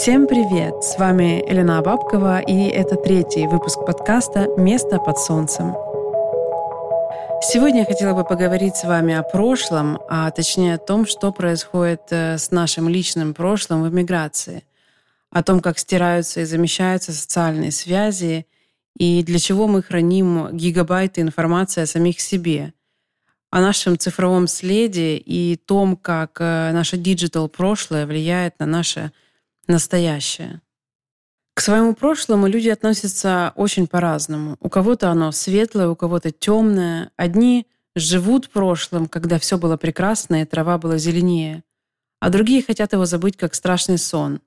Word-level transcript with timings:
Всем 0.00 0.28
привет! 0.28 0.84
С 0.84 0.96
вами 0.96 1.44
Елена 1.50 1.82
Бабкова, 1.82 2.38
и 2.38 2.68
это 2.68 2.94
третий 2.94 3.48
выпуск 3.48 3.80
подкаста 3.84 4.46
«Место 4.56 4.98
под 4.98 5.18
солнцем». 5.18 5.74
Сегодня 7.42 7.80
я 7.80 7.84
хотела 7.84 8.14
бы 8.14 8.24
поговорить 8.24 8.76
с 8.76 8.84
вами 8.84 9.14
о 9.14 9.24
прошлом, 9.24 9.98
а 10.08 10.30
точнее 10.30 10.76
о 10.76 10.78
том, 10.78 11.04
что 11.04 11.32
происходит 11.32 12.02
э, 12.10 12.38
с 12.38 12.52
нашим 12.52 12.88
личным 12.88 13.34
прошлым 13.34 13.82
в 13.82 13.88
эмиграции, 13.88 14.62
о 15.32 15.42
том, 15.42 15.58
как 15.58 15.80
стираются 15.80 16.42
и 16.42 16.44
замещаются 16.44 17.10
социальные 17.10 17.72
связи, 17.72 18.46
и 18.96 19.24
для 19.24 19.40
чего 19.40 19.66
мы 19.66 19.82
храним 19.82 20.56
гигабайты 20.56 21.22
информации 21.22 21.82
о 21.82 21.86
самих 21.86 22.20
себе, 22.20 22.72
о 23.50 23.60
нашем 23.60 23.98
цифровом 23.98 24.46
следе 24.46 25.16
и 25.16 25.56
том, 25.56 25.96
как 25.96 26.36
э, 26.38 26.70
наше 26.70 26.96
digital 26.98 27.48
прошлое 27.48 28.06
влияет 28.06 28.60
на 28.60 28.66
наше 28.66 29.10
настоящее. 29.68 30.60
К 31.54 31.60
своему 31.60 31.94
прошлому 31.94 32.46
люди 32.46 32.68
относятся 32.68 33.52
очень 33.56 33.86
по-разному. 33.86 34.56
У 34.60 34.68
кого-то 34.68 35.10
оно 35.10 35.32
светлое, 35.32 35.88
у 35.88 35.96
кого-то 35.96 36.30
темное. 36.30 37.10
Одни 37.16 37.66
живут 37.96 38.50
прошлым, 38.50 39.08
когда 39.08 39.38
все 39.38 39.58
было 39.58 39.76
прекрасно 39.76 40.42
и 40.42 40.44
трава 40.44 40.78
была 40.78 40.98
зеленее, 40.98 41.64
а 42.20 42.30
другие 42.30 42.62
хотят 42.62 42.92
его 42.92 43.06
забыть 43.06 43.36
как 43.36 43.54
страшный 43.54 43.98
сон. 43.98 44.40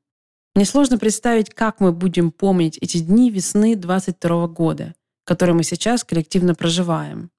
Мне 0.56 0.66
сложно 0.66 0.98
представить, 0.98 1.54
как 1.54 1.80
мы 1.80 1.92
будем 1.92 2.32
помнить 2.32 2.78
эти 2.82 3.00
дни 3.00 3.30
весны 3.30 3.76
22 3.76 4.48
года, 4.48 4.94
которые 5.24 5.56
мы 5.56 5.64
сейчас 5.64 6.04
коллективно 6.04 6.56
проживаем. 6.56 7.32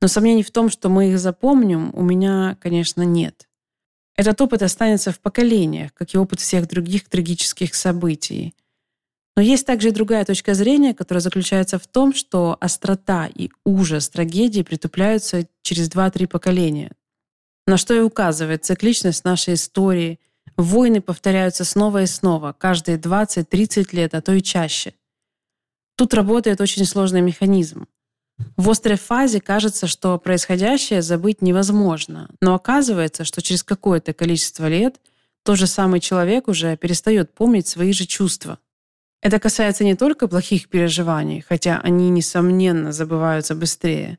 Но 0.00 0.06
сомнений 0.06 0.44
в 0.44 0.50
том, 0.52 0.70
что 0.70 0.88
мы 0.88 1.10
их 1.10 1.18
запомним, 1.18 1.90
у 1.94 2.02
меня, 2.02 2.56
конечно, 2.60 3.02
нет. 3.02 3.47
Этот 4.18 4.40
опыт 4.40 4.62
останется 4.62 5.12
в 5.12 5.20
поколениях, 5.20 5.94
как 5.94 6.12
и 6.12 6.18
опыт 6.18 6.40
всех 6.40 6.66
других 6.66 7.08
трагических 7.08 7.72
событий. 7.76 8.52
Но 9.36 9.42
есть 9.42 9.64
также 9.64 9.90
и 9.90 9.92
другая 9.92 10.24
точка 10.24 10.54
зрения, 10.54 10.92
которая 10.92 11.22
заключается 11.22 11.78
в 11.78 11.86
том, 11.86 12.12
что 12.12 12.56
острота 12.60 13.28
и 13.32 13.50
ужас 13.64 14.08
трагедии 14.08 14.62
притупляются 14.62 15.46
через 15.62 15.88
2-3 15.88 16.26
поколения. 16.26 16.90
На 17.68 17.76
что 17.76 17.94
и 17.94 18.00
указывает 18.00 18.64
цикличность 18.64 19.24
нашей 19.24 19.54
истории. 19.54 20.18
Войны 20.56 21.00
повторяются 21.00 21.64
снова 21.64 22.02
и 22.02 22.06
снова, 22.06 22.52
каждые 22.52 22.98
20-30 22.98 23.94
лет, 23.94 24.14
а 24.14 24.20
то 24.20 24.32
и 24.32 24.42
чаще. 24.42 24.94
Тут 25.94 26.12
работает 26.12 26.60
очень 26.60 26.84
сложный 26.84 27.20
механизм. 27.20 27.86
В 28.56 28.70
острой 28.70 28.96
фазе 28.96 29.40
кажется, 29.40 29.86
что 29.86 30.18
происходящее 30.18 31.02
забыть 31.02 31.42
невозможно, 31.42 32.30
но 32.40 32.54
оказывается, 32.54 33.24
что 33.24 33.42
через 33.42 33.62
какое-то 33.62 34.12
количество 34.12 34.68
лет 34.68 35.00
тот 35.44 35.58
же 35.58 35.66
самый 35.66 36.00
человек 36.00 36.48
уже 36.48 36.76
перестает 36.76 37.32
помнить 37.32 37.66
свои 37.66 37.92
же 37.92 38.06
чувства. 38.06 38.58
Это 39.20 39.40
касается 39.40 39.84
не 39.84 39.96
только 39.96 40.28
плохих 40.28 40.68
переживаний, 40.68 41.44
хотя 41.46 41.80
они, 41.82 42.08
несомненно, 42.10 42.92
забываются 42.92 43.54
быстрее, 43.54 44.18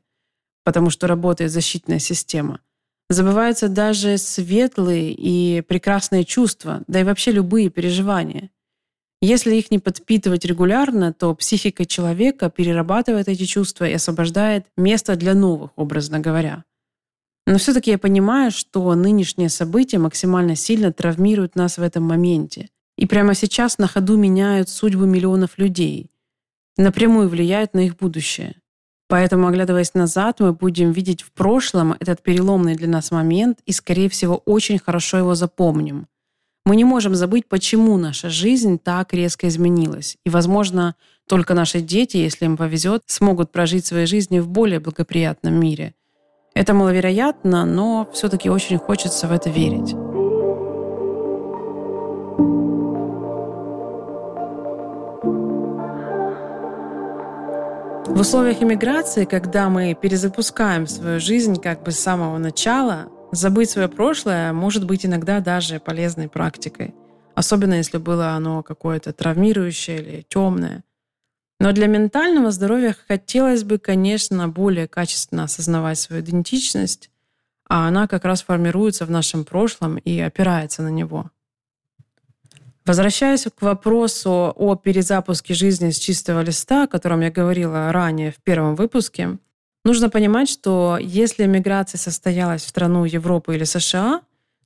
потому 0.64 0.90
что 0.90 1.06
работает 1.06 1.50
защитная 1.50 1.98
система. 1.98 2.60
Забываются 3.08 3.68
даже 3.68 4.18
светлые 4.18 5.12
и 5.12 5.62
прекрасные 5.62 6.24
чувства, 6.24 6.82
да 6.86 7.00
и 7.00 7.04
вообще 7.04 7.32
любые 7.32 7.70
переживания. 7.70 8.50
Если 9.22 9.54
их 9.56 9.70
не 9.70 9.78
подпитывать 9.78 10.46
регулярно, 10.46 11.12
то 11.12 11.34
психика 11.34 11.84
человека 11.84 12.48
перерабатывает 12.48 13.28
эти 13.28 13.44
чувства 13.44 13.84
и 13.84 13.92
освобождает 13.92 14.66
место 14.78 15.14
для 15.14 15.34
новых, 15.34 15.72
образно 15.76 16.20
говоря. 16.20 16.64
Но 17.46 17.58
все-таки 17.58 17.90
я 17.90 17.98
понимаю, 17.98 18.50
что 18.50 18.94
нынешние 18.94 19.50
события 19.50 19.98
максимально 19.98 20.56
сильно 20.56 20.90
травмируют 20.90 21.54
нас 21.54 21.76
в 21.76 21.82
этом 21.82 22.04
моменте. 22.04 22.70
И 22.96 23.06
прямо 23.06 23.34
сейчас 23.34 23.76
на 23.76 23.88
ходу 23.88 24.16
меняют 24.16 24.70
судьбы 24.70 25.06
миллионов 25.06 25.58
людей. 25.58 26.10
Напрямую 26.78 27.28
влияют 27.28 27.74
на 27.74 27.80
их 27.80 27.96
будущее. 27.96 28.56
Поэтому, 29.06 29.48
оглядываясь 29.48 29.92
назад, 29.92 30.40
мы 30.40 30.52
будем 30.54 30.92
видеть 30.92 31.22
в 31.22 31.32
прошлом 31.32 31.92
этот 31.98 32.22
переломный 32.22 32.74
для 32.74 32.88
нас 32.88 33.10
момент 33.10 33.58
и, 33.66 33.72
скорее 33.72 34.08
всего, 34.08 34.36
очень 34.36 34.78
хорошо 34.78 35.18
его 35.18 35.34
запомним– 35.34 36.06
мы 36.64 36.76
не 36.76 36.84
можем 36.84 37.14
забыть, 37.14 37.46
почему 37.48 37.96
наша 37.96 38.28
жизнь 38.28 38.78
так 38.78 39.14
резко 39.14 39.48
изменилась. 39.48 40.16
И, 40.24 40.30
возможно, 40.30 40.94
только 41.26 41.54
наши 41.54 41.80
дети, 41.80 42.16
если 42.16 42.44
им 42.44 42.56
повезет, 42.56 43.02
смогут 43.06 43.50
прожить 43.50 43.86
свои 43.86 44.04
жизни 44.06 44.40
в 44.40 44.48
более 44.48 44.80
благоприятном 44.80 45.54
мире. 45.54 45.94
Это 46.54 46.74
маловероятно, 46.74 47.64
но 47.64 48.08
все-таки 48.12 48.50
очень 48.50 48.78
хочется 48.78 49.28
в 49.28 49.32
это 49.32 49.48
верить. 49.48 49.94
В 58.06 58.20
условиях 58.20 58.60
иммиграции, 58.60 59.24
когда 59.24 59.70
мы 59.70 59.94
перезапускаем 59.94 60.86
свою 60.86 61.20
жизнь 61.20 61.60
как 61.60 61.82
бы 61.84 61.92
с 61.92 61.98
самого 61.98 62.36
начала, 62.38 63.08
Забыть 63.32 63.70
свое 63.70 63.88
прошлое 63.88 64.52
может 64.52 64.84
быть 64.84 65.06
иногда 65.06 65.38
даже 65.40 65.78
полезной 65.78 66.28
практикой, 66.28 66.94
особенно 67.34 67.74
если 67.74 67.98
было 67.98 68.30
оно 68.30 68.64
какое-то 68.64 69.12
травмирующее 69.12 70.02
или 70.02 70.26
темное. 70.28 70.82
Но 71.60 71.72
для 71.72 71.86
ментального 71.86 72.50
здоровья 72.50 72.96
хотелось 73.06 73.62
бы, 73.62 73.78
конечно, 73.78 74.48
более 74.48 74.88
качественно 74.88 75.44
осознавать 75.44 75.98
свою 75.98 76.22
идентичность, 76.22 77.10
а 77.68 77.86
она 77.86 78.08
как 78.08 78.24
раз 78.24 78.42
формируется 78.42 79.06
в 79.06 79.10
нашем 79.10 79.44
прошлом 79.44 79.98
и 79.98 80.18
опирается 80.18 80.82
на 80.82 80.88
него. 80.88 81.30
Возвращаясь 82.84 83.44
к 83.44 83.62
вопросу 83.62 84.52
о 84.56 84.74
перезапуске 84.74 85.54
жизни 85.54 85.90
с 85.90 85.98
чистого 85.98 86.40
листа, 86.40 86.84
о 86.84 86.88
котором 86.88 87.20
я 87.20 87.30
говорила 87.30 87.92
ранее 87.92 88.32
в 88.32 88.42
первом 88.42 88.74
выпуске, 88.74 89.38
Нужно 89.84 90.10
понимать, 90.10 90.48
что 90.48 90.98
если 91.00 91.46
миграция 91.46 91.98
состоялась 91.98 92.62
в 92.62 92.68
страну 92.68 93.04
Европы 93.04 93.54
или 93.54 93.64
США, 93.64 94.20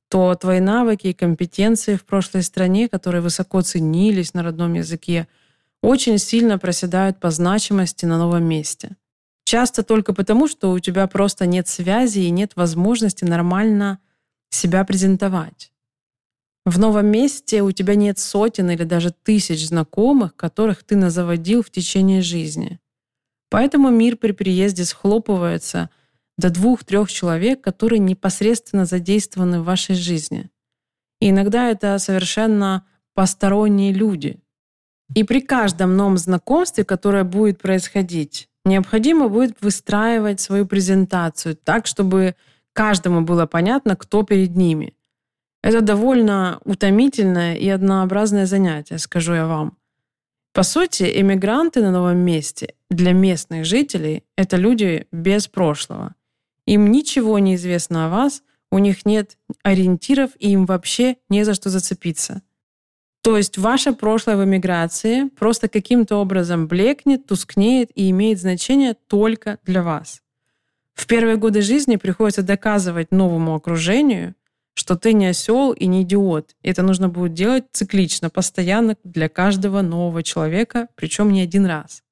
то 0.09 0.35
твои 0.35 0.59
навыки 0.59 1.07
и 1.07 1.13
компетенции 1.13 1.95
в 1.95 2.05
прошлой 2.05 2.43
стране, 2.43 2.89
которые 2.89 3.21
высоко 3.21 3.61
ценились 3.61 4.33
на 4.33 4.43
родном 4.43 4.73
языке, 4.73 5.27
очень 5.81 6.17
сильно 6.17 6.59
проседают 6.59 7.19
по 7.19 7.31
значимости 7.31 8.05
на 8.05 8.17
новом 8.17 8.43
месте. 8.43 8.97
Часто 9.45 9.83
только 9.83 10.13
потому, 10.13 10.47
что 10.47 10.71
у 10.71 10.79
тебя 10.79 11.07
просто 11.07 11.45
нет 11.45 11.67
связи 11.67 12.19
и 12.19 12.31
нет 12.31 12.53
возможности 12.55 13.23
нормально 13.23 13.99
себя 14.49 14.83
презентовать. 14.83 15.71
В 16.65 16.79
новом 16.79 17.05
месте 17.05 17.61
у 17.61 17.71
тебя 17.71 17.93
нет 17.93 18.17
сотен 18.17 18.71
или 18.71 18.83
даже 18.83 19.11
тысяч 19.11 19.67
знакомых, 19.67 20.35
которых 20.35 20.83
ты 20.83 20.95
назаводил 20.95 21.61
в 21.61 21.69
течение 21.69 22.23
жизни. 22.23 22.79
Поэтому 23.49 23.89
мир 23.89 24.17
при 24.17 24.31
приезде 24.31 24.85
схлопывается 24.85 25.89
до 26.37 26.49
двух-трех 26.49 27.11
человек, 27.11 27.61
которые 27.61 27.99
непосредственно 27.99 28.85
задействованы 28.85 29.61
в 29.61 29.65
вашей 29.65 29.95
жизни. 29.95 30.49
И 31.21 31.29
иногда 31.29 31.69
это 31.69 31.97
совершенно 31.97 32.85
посторонние 33.13 33.93
люди. 33.93 34.39
И 35.13 35.23
при 35.23 35.39
каждом 35.39 35.95
новом 35.95 36.17
знакомстве, 36.17 36.83
которое 36.83 37.23
будет 37.23 37.61
происходить, 37.61 38.49
необходимо 38.65 39.29
будет 39.29 39.61
выстраивать 39.61 40.41
свою 40.41 40.65
презентацию 40.65 41.55
так, 41.55 41.85
чтобы 41.85 42.35
каждому 42.73 43.21
было 43.21 43.45
понятно, 43.45 43.95
кто 43.95 44.23
перед 44.23 44.55
ними. 44.55 44.95
Это 45.63 45.81
довольно 45.81 46.59
утомительное 46.65 47.55
и 47.55 47.69
однообразное 47.69 48.45
занятие, 48.45 48.97
скажу 48.97 49.33
я 49.33 49.47
вам. 49.47 49.77
По 50.55 50.63
сути, 50.63 51.03
иммигранты 51.19 51.81
на 51.81 51.91
новом 51.91 52.19
месте 52.19 52.75
для 52.89 53.11
местных 53.11 53.65
жителей— 53.65 54.23
это 54.37 54.55
люди 54.55 55.05
без 55.11 55.49
прошлого. 55.49 56.15
Им 56.65 56.91
ничего 56.91 57.37
не 57.39 57.55
известно 57.55 58.05
о 58.05 58.09
вас, 58.09 58.41
у 58.71 58.79
них 58.79 59.05
нет 59.05 59.37
ориентиров, 59.63 60.31
и 60.39 60.51
им 60.51 60.65
вообще 60.65 61.17
не 61.27 61.43
за 61.43 61.55
что 61.55 61.69
зацепиться. 61.69 62.41
То 63.21 63.35
есть 63.35 63.57
ваше 63.57 63.91
прошлое 63.91 64.37
в 64.37 64.45
эмиграции 64.45 65.27
просто 65.27 65.67
каким-то 65.67 66.15
образом 66.15 66.67
блекнет, 66.67 67.25
тускнеет 67.25 67.91
и 67.93 68.09
имеет 68.11 68.39
значение 68.39 68.93
только 68.93 69.59
для 69.65 69.83
вас. 69.83 70.21
В 70.93 71.05
первые 71.05 71.35
годы 71.35 71.61
жизни 71.61 71.97
приходится 71.97 72.43
доказывать 72.43 73.11
новому 73.11 73.55
окружению, 73.55 74.35
что 74.75 74.95
ты 74.95 75.13
не 75.13 75.27
осел 75.27 75.71
и 75.71 75.87
не 75.87 76.03
идиот. 76.03 76.55
И 76.61 76.69
это 76.69 76.83
нужно 76.83 77.09
будет 77.09 77.33
делать 77.33 77.65
циклично, 77.71 78.29
постоянно 78.29 78.97
для 79.03 79.29
каждого 79.29 79.81
нового 79.81 80.21
человека, 80.21 80.89
причем 80.95 81.31
не 81.31 81.41
один 81.41 81.65
раз. 81.65 82.03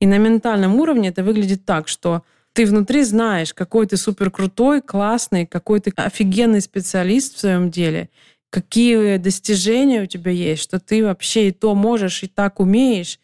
И 0.00 0.06
на 0.06 0.18
ментальном 0.18 0.76
уровне 0.76 1.08
это 1.08 1.24
выглядит 1.24 1.64
так, 1.64 1.88
что 1.88 2.22
ты 2.52 2.66
внутри 2.66 3.02
знаешь, 3.02 3.54
какой 3.54 3.86
ты 3.86 3.96
супер 3.96 4.30
крутой, 4.30 4.82
классный, 4.82 5.46
какой 5.46 5.80
ты 5.80 5.92
офигенный 5.96 6.60
специалист 6.60 7.34
в 7.34 7.40
своем 7.40 7.70
деле, 7.70 8.10
какие 8.50 9.16
достижения 9.16 10.02
у 10.02 10.06
тебя 10.06 10.30
есть, 10.30 10.62
что 10.62 10.78
ты 10.78 11.04
вообще 11.04 11.48
и 11.48 11.52
то 11.52 11.74
можешь, 11.74 12.22
и 12.22 12.28
так 12.28 12.60
умеешь. 12.60 13.18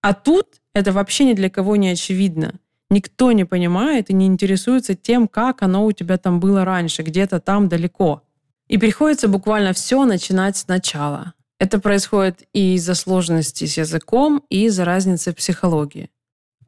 А 0.00 0.14
тут 0.14 0.62
это 0.72 0.92
вообще 0.92 1.24
ни 1.24 1.32
для 1.34 1.50
кого 1.50 1.76
не 1.76 1.88
очевидно. 1.88 2.54
Никто 2.90 3.32
не 3.32 3.44
понимает 3.44 4.10
и 4.10 4.14
не 4.14 4.26
интересуется 4.26 4.94
тем, 4.94 5.26
как 5.26 5.62
оно 5.62 5.84
у 5.84 5.92
тебя 5.92 6.18
там 6.18 6.40
было 6.40 6.64
раньше, 6.64 7.02
где-то 7.02 7.40
там 7.40 7.68
далеко. 7.68 8.22
И 8.68 8.78
приходится 8.78 9.28
буквально 9.28 9.72
все 9.72 10.04
начинать 10.04 10.56
сначала. 10.56 11.34
Это 11.58 11.78
происходит 11.78 12.42
и 12.52 12.74
из-за 12.74 12.94
сложности 12.94 13.64
с 13.64 13.78
языком, 13.78 14.42
и 14.50 14.66
из-за 14.66 14.84
разницы 14.84 15.32
в 15.32 15.36
психологии. 15.36 16.10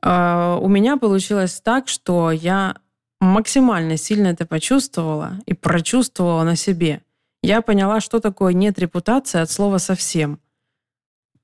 А, 0.03 0.59
у 0.61 0.69
меня 0.69 0.97
получилось 0.97 1.61
так, 1.61 1.89
что 1.89 2.31
я 2.31 2.77
максимально 3.21 3.97
сильно 3.97 4.29
это 4.29 4.47
почувствовала 4.47 5.39
и 5.47 5.55
прочувствовала 5.55 6.45
на 6.45 6.57
себе. 6.57 7.03
Я 7.43 7.63
поняла, 7.63 8.01
что 8.01 8.21
такое 8.21 8.53
нет 8.53 8.79
репутации 8.79 9.41
от 9.41 9.51
слова 9.51 9.79
совсем. 9.79 10.41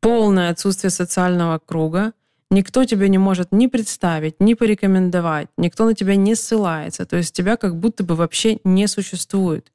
Полное 0.01 0.51
отсутствие 0.51 0.91
социального 0.91 1.59
круга. 1.59 2.13
Никто 2.53 2.85
тебя 2.85 3.09
не 3.09 3.17
может 3.17 3.51
ни 3.51 3.67
представить, 3.67 4.39
ни 4.39 4.53
порекомендовать. 4.53 5.49
Никто 5.57 5.87
на 5.87 5.95
тебя 5.95 6.17
не 6.17 6.35
ссылается. 6.35 7.07
То 7.07 7.17
есть 7.17 7.35
тебя 7.35 7.57
как 7.57 7.79
будто 7.79 8.05
бы 8.05 8.15
вообще 8.15 8.59
не 8.63 8.87
существует. 8.89 9.73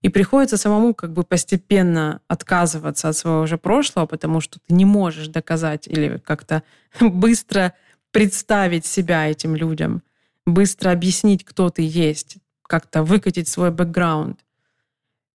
И 0.00 0.08
приходится 0.08 0.56
самому 0.56 0.94
как 0.94 1.12
бы 1.12 1.24
постепенно 1.24 2.22
отказываться 2.26 3.10
от 3.10 3.16
своего 3.18 3.42
уже 3.42 3.58
прошлого, 3.58 4.06
потому 4.06 4.40
что 4.40 4.58
ты 4.66 4.72
не 4.72 4.86
можешь 4.86 5.28
доказать 5.28 5.86
или 5.88 6.16
как-то 6.16 6.62
быстро 7.00 7.74
представить 8.12 8.86
себя 8.86 9.28
этим 9.28 9.54
людям, 9.54 10.02
быстро 10.46 10.92
объяснить, 10.92 11.44
кто 11.44 11.68
ты 11.68 11.82
есть, 11.82 12.38
как-то 12.62 13.02
выкатить 13.02 13.46
свой 13.46 13.70
бэкграунд. 13.70 14.40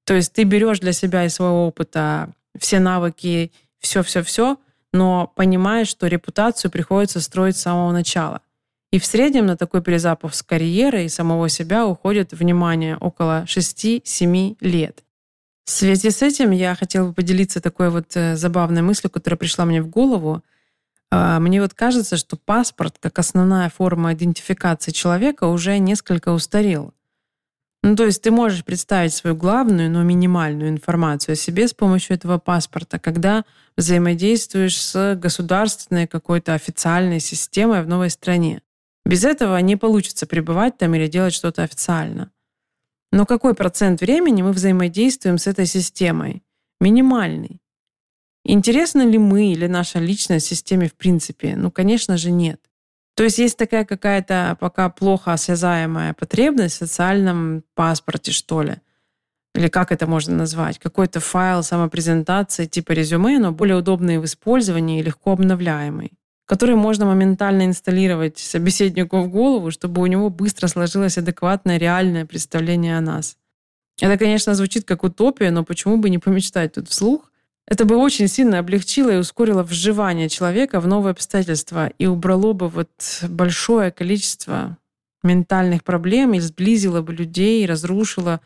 То 0.04 0.16
есть 0.16 0.34
ты 0.34 0.46
берешь 0.46 0.80
для 0.80 0.94
себя 0.94 1.26
и 1.26 1.30
своего 1.30 1.68
опыта 1.68 2.34
все 2.58 2.80
навыки, 2.80 3.52
все-все-все, 3.78 4.58
но 4.96 5.32
понимаешь, 5.36 5.90
что 5.90 6.08
репутацию 6.08 6.72
приходится 6.72 7.20
строить 7.20 7.58
с 7.58 7.62
самого 7.62 7.92
начала. 7.92 8.42
И 8.92 9.00
в 9.00 9.06
среднем 9.06 9.46
на 9.46 9.58
такой 9.58 9.82
перезапуск 9.82 10.48
карьеры 10.48 11.04
и 11.04 11.10
самого 11.10 11.50
себя 11.50 11.86
уходит 11.86 12.32
внимание 12.32 12.98
около 12.98 13.44
6-7 13.44 14.58
лет. 14.62 15.04
В 15.66 15.72
связи 15.72 16.12
с 16.12 16.22
этим 16.22 16.52
я 16.52 16.76
хотела 16.76 17.08
бы 17.08 17.14
поделиться 17.14 17.60
такой 17.60 17.90
вот 17.90 18.16
э, 18.16 18.36
забавной 18.36 18.84
мыслью, 18.84 19.12
которая 19.12 19.38
пришла 19.38 19.66
мне 19.66 19.82
в 19.82 19.88
голову. 19.88 20.44
А, 21.12 21.40
мне 21.40 21.60
вот 21.60 21.74
кажется, 21.74 22.18
что 22.18 22.38
паспорт 22.38 22.98
как 23.00 23.20
основная 23.20 23.70
форма 23.70 24.14
идентификации 24.14 24.92
человека 24.92 25.46
уже 25.46 25.78
несколько 25.80 26.30
устарел. 26.30 26.94
Ну, 27.88 27.96
то 27.96 28.04
есть 28.04 28.24
ты 28.24 28.32
можешь 28.32 28.66
представить 28.66 29.14
свою 29.14 29.36
главную, 29.36 29.92
но 29.92 30.02
минимальную 30.02 30.70
информацию 30.72 31.34
о 31.34 31.36
себе 31.36 31.68
с 31.68 31.74
помощью 31.76 32.16
этого 32.16 32.40
паспорта, 32.40 32.98
когда 32.98 33.46
взаимодействуешь 33.78 34.76
с 34.82 35.14
государственной 35.14 36.08
какой-то 36.08 36.56
официальной 36.56 37.20
системой 37.20 37.84
в 37.84 37.88
новой 37.88 38.10
стране. 38.10 38.64
Без 39.06 39.24
этого 39.24 39.56
не 39.58 39.76
получится 39.76 40.26
пребывать 40.26 40.80
там 40.80 40.96
или 40.96 41.06
делать 41.06 41.36
что-то 41.36 41.62
официально. 41.62 42.32
Но 43.12 43.28
какой 43.28 43.54
процент 43.54 44.02
времени 44.02 44.42
мы 44.42 44.52
взаимодействуем 44.52 45.38
с 45.38 45.46
этой 45.46 45.68
системой? 45.68 46.42
Минимальный. 46.80 47.62
Интересно 48.44 49.06
ли 49.06 49.20
мы 49.20 49.52
или 49.52 49.68
наша 49.68 50.00
личность 50.00 50.48
системе 50.48 50.90
в 50.90 50.96
принципе? 50.96 51.56
Ну, 51.56 51.70
конечно 51.70 52.18
же, 52.18 52.32
нет. 52.32 52.65
То 53.16 53.24
есть 53.24 53.38
есть 53.38 53.58
такая 53.58 53.86
какая-то 53.86 54.58
пока 54.60 54.90
плохо 54.90 55.34
осязаемая 55.34 56.14
потребность 56.14 56.76
в 56.76 56.80
социальном 56.80 57.64
паспорте, 57.74 58.32
что 58.32 58.62
ли. 58.62 58.76
Или 59.56 59.70
как 59.70 59.92
это 59.92 60.06
можно 60.06 60.36
назвать? 60.36 60.80
Какой-то 60.80 61.22
файл 61.22 61.64
самопрезентации 61.64 62.66
типа 62.66 62.92
резюме, 62.92 63.40
но 63.40 63.54
более 63.54 63.78
удобный 63.78 64.20
в 64.20 64.26
использовании 64.26 65.00
и 65.00 65.04
легко 65.04 65.32
обновляемый 65.32 66.12
который 66.46 66.76
можно 66.76 67.06
моментально 67.06 67.66
инсталлировать 67.66 68.38
собеседнику 68.38 69.22
в 69.22 69.30
голову, 69.30 69.72
чтобы 69.72 70.02
у 70.02 70.06
него 70.06 70.30
быстро 70.30 70.68
сложилось 70.68 71.18
адекватное, 71.18 71.78
реальное 71.78 72.26
представление 72.26 72.98
о 72.98 73.02
нас. 73.02 73.38
Это, 74.00 74.18
конечно, 74.18 74.54
звучит 74.56 74.86
как 74.86 75.04
утопия, 75.04 75.52
но 75.52 75.64
почему 75.64 75.98
бы 75.98 76.10
не 76.10 76.20
помечтать 76.20 76.74
тут 76.74 76.90
вслух? 76.90 77.32
Это 77.68 77.86
бы 77.86 77.96
очень 77.96 78.28
сильно 78.28 78.60
облегчило 78.60 79.10
и 79.10 79.18
ускорило 79.18 79.64
вживание 79.64 80.30
человека 80.30 80.80
в 80.80 80.88
новые 80.88 81.12
обстоятельства 81.12 81.88
и 81.98 82.06
убрало 82.06 82.54
бы 82.54 82.70
вот 82.70 82.90
большое 83.28 83.92
количество 83.92 84.78
ментальных 85.24 85.84
проблем 85.84 86.36
и 86.36 86.40
сблизило 86.40 87.02
бы 87.02 87.14
людей, 87.14 87.64
и 87.64 87.68
разрушило 87.68 88.40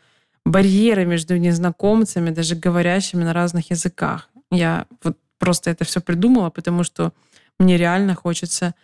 барьеры 0.46 1.04
между 1.04 1.36
незнакомцами, 1.36 2.30
даже 2.30 2.56
говорящими 2.56 3.22
на 3.22 3.34
разных 3.34 3.70
языках. 3.70 4.30
Я 4.50 4.86
вот 5.02 5.18
просто 5.38 5.70
это 5.70 5.84
все 5.84 6.00
придумала, 6.00 6.48
потому 6.48 6.82
что 6.82 7.12
мне 7.58 7.76
реально 7.76 8.14
хочется 8.14 8.74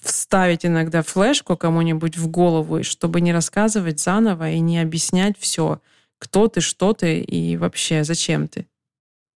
вставить 0.00 0.66
иногда 0.66 1.02
флешку 1.02 1.56
кому-нибудь 1.56 2.16
в 2.16 2.26
голову, 2.26 2.82
чтобы 2.82 3.20
не 3.20 3.32
рассказывать 3.32 4.00
заново 4.00 4.50
и 4.50 4.58
не 4.58 4.80
объяснять 4.80 5.38
все, 5.38 5.80
кто 6.18 6.48
ты, 6.48 6.60
что 6.60 6.92
ты 6.92 7.20
и 7.20 7.56
вообще 7.56 8.02
зачем 8.02 8.48
ты. 8.48 8.66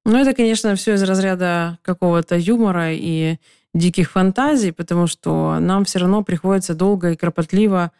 Ну, 0.06 0.18
это, 0.18 0.34
конечно, 0.34 0.76
все 0.76 0.94
из 0.94 1.04
разряда 1.04 1.80
какого-то 1.82 2.38
юмора 2.38 2.94
и 2.94 3.38
диких 3.74 4.12
фантазий, 4.12 4.72
потому 4.72 5.08
что 5.08 5.60
нам 5.60 5.84
все 5.84 6.00
равно 6.00 6.24
приходится 6.24 6.76
долго 6.76 7.12
и 7.12 7.16
кропотливо 7.16 7.92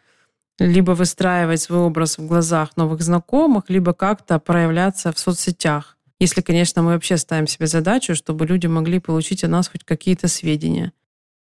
либо 0.58 0.92
выстраивать 0.92 1.60
свой 1.60 1.80
образ 1.80 2.16
в 2.16 2.26
глазах 2.26 2.76
новых 2.76 3.02
знакомых, 3.02 3.64
либо 3.68 3.92
как-то 3.92 4.38
проявляться 4.38 5.12
в 5.12 5.18
соцсетях. 5.18 5.98
Если, 6.18 6.40
конечно, 6.40 6.80
мы 6.82 6.92
вообще 6.92 7.18
ставим 7.18 7.46
себе 7.46 7.66
задачу, 7.66 8.14
чтобы 8.14 8.46
люди 8.46 8.66
могли 8.66 9.00
получить 9.00 9.44
о 9.44 9.48
нас 9.48 9.68
хоть 9.68 9.84
какие-то 9.84 10.28
сведения. 10.28 10.92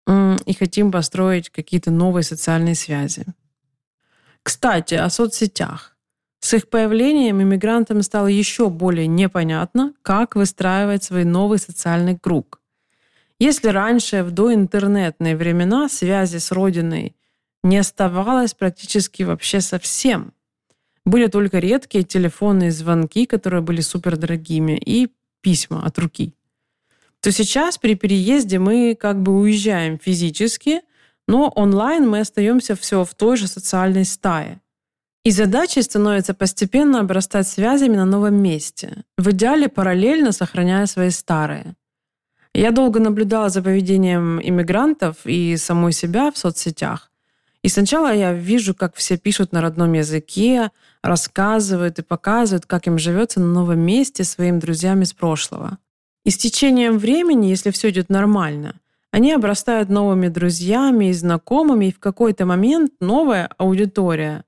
И 0.09 0.55
хотим 0.55 0.91
построить 0.91 1.51
какие-то 1.51 1.91
новые 1.91 2.25
социальные 2.25 2.75
связи. 2.75 3.27
Кстати, 4.43 4.95
о 4.95 5.11
соцсетях. 5.11 5.96
С 6.47 6.55
их 6.55 6.69
появлением 6.69 7.43
иммигрантам 7.43 8.03
стало 8.03 8.29
еще 8.29 8.71
более 8.71 9.09
непонятно, 9.09 9.95
как 10.03 10.37
выстраивать 10.37 11.03
свой 11.03 11.25
новый 11.25 11.59
социальный 11.59 12.17
круг. 12.17 12.61
Если 13.41 13.67
раньше, 13.67 14.23
в 14.23 14.31
доинтернетные 14.31 15.37
времена, 15.37 15.89
связи 15.89 16.37
с 16.37 16.53
родиной 16.53 17.17
не 17.65 17.79
оставалось 17.79 18.55
практически 18.55 19.25
вообще 19.25 19.61
совсем, 19.61 20.35
были 21.05 21.27
только 21.27 21.59
редкие 21.59 22.05
телефонные 22.05 22.71
звонки, 22.71 23.27
которые 23.27 23.61
были 23.61 23.81
супердорогими, 23.81 24.79
и 24.79 25.09
письма 25.41 25.85
от 25.85 25.99
руки. 25.99 26.33
То 27.23 27.33
сейчас 27.33 27.77
при 27.77 27.97
переезде 27.97 28.61
мы 28.61 28.95
как 28.95 29.21
бы 29.21 29.37
уезжаем 29.37 29.99
физически, 29.99 30.83
но 31.27 31.49
онлайн 31.57 32.09
мы 32.09 32.21
остаемся 32.21 32.77
все 32.77 33.05
в 33.05 33.17
той 33.17 33.37
же 33.37 33.49
социальной 33.49 34.05
стае. 34.05 34.61
И 35.27 35.33
задачей 35.33 35.83
становится 35.83 36.35
постепенно 36.35 37.01
обрастать 37.01 37.49
связями 37.49 37.97
на 37.97 38.05
новом 38.05 38.41
месте, 38.41 39.03
в 39.19 39.29
идеале 39.33 39.69
параллельно 39.69 40.31
сохраняя 40.31 40.87
свои 40.87 41.11
старые. 41.11 41.75
Я 42.55 42.71
долго 42.71 43.01
наблюдала 43.01 43.49
за 43.49 43.61
поведением 43.61 44.41
иммигрантов 44.41 45.17
и 45.25 45.57
самой 45.57 45.91
себя 45.91 46.31
в 46.31 46.39
соцсетях. 46.39 47.11
И 47.63 47.69
сначала 47.69 48.15
я 48.15 48.35
вижу, 48.35 48.73
как 48.73 48.95
все 48.95 49.17
пишут 49.17 49.51
на 49.51 49.61
родном 49.61 49.95
языке, 49.95 50.71
рассказывают 51.03 51.99
и 51.99 52.03
показывают, 52.03 52.67
как 52.67 52.87
им 52.87 52.97
живется 52.97 53.41
на 53.41 53.53
новом 53.53 53.81
месте 53.81 54.23
своим 54.23 54.61
друзьям 54.61 55.03
из 55.03 55.13
прошлого. 55.13 55.79
И 56.25 56.31
с 56.31 56.39
течением 56.39 56.99
времени, 56.99 57.47
если 57.47 57.73
все 57.73 57.91
идет 57.91 58.11
нормально, 58.11 58.77
они 59.11 59.33
обрастают 59.33 59.89
новыми 59.89 60.29
друзьями 60.29 61.07
и 61.07 61.13
знакомыми, 61.13 61.87
и 61.87 61.93
в 61.93 61.99
какой-то 61.99 62.47
момент 62.47 62.93
новая 63.01 63.51
аудитория 63.59 64.45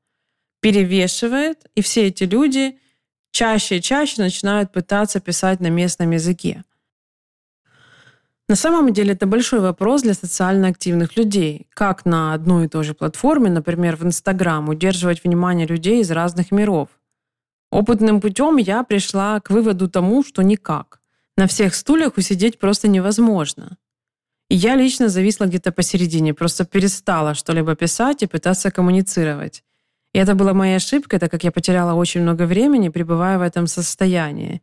перевешивает, 0.61 1.67
и 1.75 1.83
все 1.83 2.07
эти 2.07 2.25
люди 2.25 2.79
чаще 3.31 3.79
и 3.79 3.83
чаще 3.83 4.23
начинают 4.23 4.73
пытаться 4.73 5.21
писать 5.21 5.61
на 5.61 5.69
местном 5.69 6.11
языке. 6.11 6.65
На 8.49 8.57
самом 8.57 8.95
деле 8.95 9.12
это 9.12 9.27
большой 9.27 9.61
вопрос 9.61 10.03
для 10.03 10.15
социально 10.15 10.69
активных 10.69 11.19
людей. 11.19 11.67
Как 11.75 12.07
на 12.07 12.33
одной 12.33 12.65
и 12.65 12.69
той 12.69 12.83
же 12.83 12.95
платформе, 12.95 13.50
например, 13.50 13.97
в 13.97 14.05
Инстаграм, 14.05 14.69
удерживать 14.71 15.23
внимание 15.23 15.67
людей 15.67 16.00
из 16.00 16.11
разных 16.11 16.50
миров? 16.50 16.88
Опытным 17.71 18.23
путем 18.23 18.57
я 18.57 18.83
пришла 18.85 19.41
к 19.41 19.50
выводу 19.50 19.88
тому, 19.91 20.25
что 20.25 20.43
никак. 20.43 21.00
На 21.37 21.47
всех 21.47 21.75
стульях 21.75 22.17
усидеть 22.17 22.59
просто 22.59 22.88
невозможно. 22.88 23.77
И 24.49 24.55
я 24.55 24.77
лично 24.77 25.09
зависла 25.09 25.45
где-то 25.45 25.71
посередине, 25.71 26.33
просто 26.33 26.65
перестала 26.65 27.35
что-либо 27.35 27.77
писать 27.77 28.23
и 28.23 28.27
пытаться 28.27 28.71
коммуницировать. 28.71 29.62
И 30.18 30.20
это 30.20 30.34
была 30.34 30.52
моя 30.52 30.76
ошибка, 30.76 31.20
так 31.20 31.30
как 31.30 31.44
я 31.44 31.52
потеряла 31.52 31.94
очень 31.94 32.22
много 32.22 32.42
времени, 32.42 32.88
пребывая 32.88 33.38
в 33.38 33.42
этом 33.42 33.68
состоянии. 33.68 34.62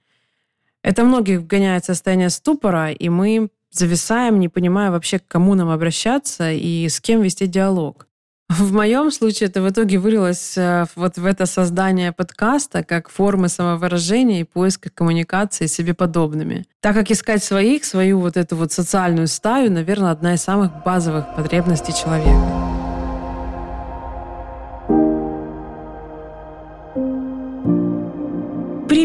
Это 0.84 1.06
многих 1.06 1.40
вгоняет 1.40 1.84
в 1.84 1.86
состояние 1.86 2.30
ступора, 2.30 2.92
и 2.92 3.08
мы 3.08 3.48
зависаем, 3.72 4.42
не 4.42 4.50
понимая 4.50 4.92
вообще, 4.92 5.18
к 5.18 5.28
кому 5.30 5.56
нам 5.56 5.70
обращаться 5.70 6.52
и 6.52 6.90
с 6.90 7.00
кем 7.00 7.22
вести 7.22 7.48
диалог. 7.48 8.06
В 8.50 8.74
моем 8.74 9.12
случае 9.12 9.48
это 9.48 9.62
в 9.62 9.70
итоге 9.70 9.98
вылилось 9.98 10.58
э, 10.58 10.88
вот 10.96 11.18
в 11.18 11.26
это 11.26 11.46
создание 11.46 12.12
подкаста 12.12 12.84
как 12.84 13.08
формы 13.10 13.48
самовыражения 13.48 14.42
и 14.42 14.44
поиска 14.44 14.90
коммуникации 14.90 15.68
с 15.68 15.74
себе 15.74 15.94
подобными. 15.94 16.66
Так 16.82 16.96
как 16.96 17.10
искать 17.12 17.42
своих, 17.42 17.86
свою 17.86 18.20
вот 18.20 18.36
эту 18.36 18.58
вот 18.58 18.74
социальную 18.74 19.28
стаю, 19.28 19.72
наверное, 19.72 20.12
одна 20.12 20.34
из 20.34 20.42
самых 20.42 20.84
базовых 20.84 21.34
потребностей 21.34 21.94
человека. 21.94 22.75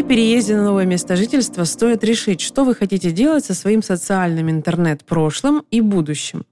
При 0.01 0.15
переезде 0.15 0.55
на 0.55 0.63
новое 0.63 0.85
место 0.85 1.15
жительства 1.15 1.63
стоит 1.63 2.03
решить, 2.03 2.41
что 2.41 2.63
вы 2.63 2.73
хотите 2.73 3.11
делать 3.11 3.45
со 3.45 3.53
своим 3.53 3.83
социальным 3.83 4.49
интернет-прошлым 4.49 5.63
и 5.69 5.79
будущим. 5.79 6.43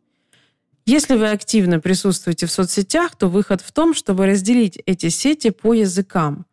Если 0.86 1.16
вы 1.16 1.32
активно 1.32 1.80
присутствуете 1.80 2.46
в 2.46 2.52
соцсетях, 2.52 3.16
то 3.16 3.28
выход 3.28 3.62
в 3.62 3.72
том, 3.72 3.96
чтобы 3.96 4.28
разделить 4.28 4.78
эти 4.86 5.10
сети 5.10 5.50
по 5.50 5.74
языкам. 5.74 6.46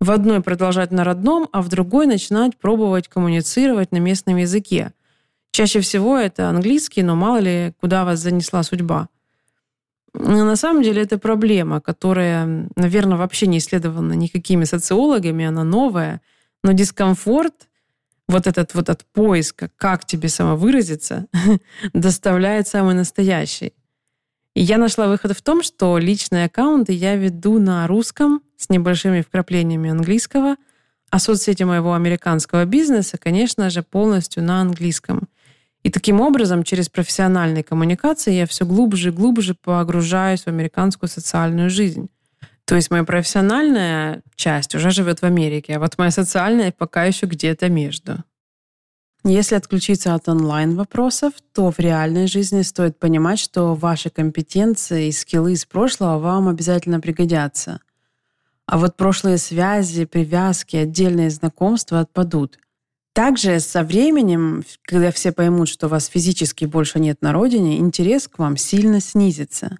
В 0.00 0.10
одной 0.10 0.42
продолжать 0.42 0.90
на 0.90 1.02
родном, 1.02 1.48
а 1.50 1.62
в 1.62 1.70
другой 1.70 2.06
начинать 2.06 2.58
пробовать 2.58 3.08
коммуницировать 3.08 3.90
на 3.90 3.96
местном 3.96 4.36
языке. 4.36 4.92
Чаще 5.50 5.80
всего 5.80 6.18
это 6.18 6.50
английский, 6.50 7.02
но 7.02 7.16
мало 7.16 7.38
ли, 7.38 7.72
куда 7.80 8.04
вас 8.04 8.20
занесла 8.20 8.62
судьба. 8.64 9.08
Но 10.12 10.44
на 10.44 10.56
самом 10.56 10.82
деле 10.82 11.02
это 11.02 11.16
проблема, 11.16 11.80
которая, 11.80 12.68
наверное, 12.76 13.16
вообще 13.16 13.46
не 13.46 13.58
исследована 13.58 14.12
никакими 14.12 14.64
социологами, 14.64 15.46
она 15.46 15.64
новая, 15.64 16.20
но 16.64 16.72
дискомфорт, 16.72 17.68
вот 18.26 18.46
этот 18.46 18.74
вот 18.74 18.88
от 18.88 19.04
поиска, 19.04 19.70
как 19.76 20.06
тебе 20.06 20.28
самовыразиться, 20.28 21.26
доставляет 21.92 22.66
самый 22.66 22.94
настоящий. 22.94 23.74
И 24.54 24.62
я 24.62 24.78
нашла 24.78 25.08
выход 25.08 25.36
в 25.36 25.42
том, 25.42 25.62
что 25.62 25.98
личные 25.98 26.46
аккаунты 26.46 26.92
я 26.92 27.16
веду 27.16 27.58
на 27.58 27.86
русском 27.86 28.40
с 28.56 28.70
небольшими 28.70 29.20
вкраплениями 29.20 29.90
английского, 29.90 30.56
а 31.10 31.18
соцсети 31.18 31.64
моего 31.64 31.92
американского 31.92 32.64
бизнеса, 32.64 33.18
конечно 33.18 33.68
же, 33.68 33.82
полностью 33.82 34.42
на 34.42 34.62
английском. 34.62 35.28
И 35.82 35.90
таким 35.90 36.22
образом, 36.22 36.64
через 36.64 36.88
профессиональные 36.88 37.62
коммуникации 37.62 38.32
я 38.32 38.46
все 38.46 38.64
глубже 38.64 39.10
и 39.10 39.12
глубже 39.12 39.54
погружаюсь 39.54 40.44
в 40.44 40.48
американскую 40.48 41.10
социальную 41.10 41.68
жизнь. 41.68 42.08
То 42.66 42.76
есть 42.76 42.90
моя 42.90 43.04
профессиональная 43.04 44.22
часть 44.36 44.74
уже 44.74 44.90
живет 44.90 45.20
в 45.20 45.24
Америке, 45.24 45.76
а 45.76 45.80
вот 45.80 45.98
моя 45.98 46.10
социальная 46.10 46.72
пока 46.72 47.04
еще 47.04 47.26
где-то 47.26 47.68
между. 47.68 48.24
Если 49.26 49.54
отключиться 49.54 50.14
от 50.14 50.28
онлайн-вопросов, 50.28 51.32
то 51.54 51.70
в 51.70 51.78
реальной 51.78 52.26
жизни 52.26 52.60
стоит 52.60 52.98
понимать, 52.98 53.38
что 53.38 53.74
ваши 53.74 54.10
компетенции 54.10 55.08
и 55.08 55.12
скиллы 55.12 55.52
из 55.52 55.64
прошлого 55.64 56.18
вам 56.18 56.48
обязательно 56.48 57.00
пригодятся. 57.00 57.80
А 58.66 58.78
вот 58.78 58.96
прошлые 58.96 59.38
связи, 59.38 60.04
привязки, 60.04 60.76
отдельные 60.76 61.30
знакомства 61.30 62.00
отпадут. 62.00 62.58
Также 63.14 63.60
со 63.60 63.82
временем, 63.82 64.64
когда 64.82 65.10
все 65.10 65.32
поймут, 65.32 65.68
что 65.68 65.88
вас 65.88 66.06
физически 66.06 66.64
больше 66.64 66.98
нет 66.98 67.22
на 67.22 67.32
родине, 67.32 67.78
интерес 67.78 68.28
к 68.28 68.38
вам 68.38 68.56
сильно 68.56 69.00
снизится. 69.00 69.78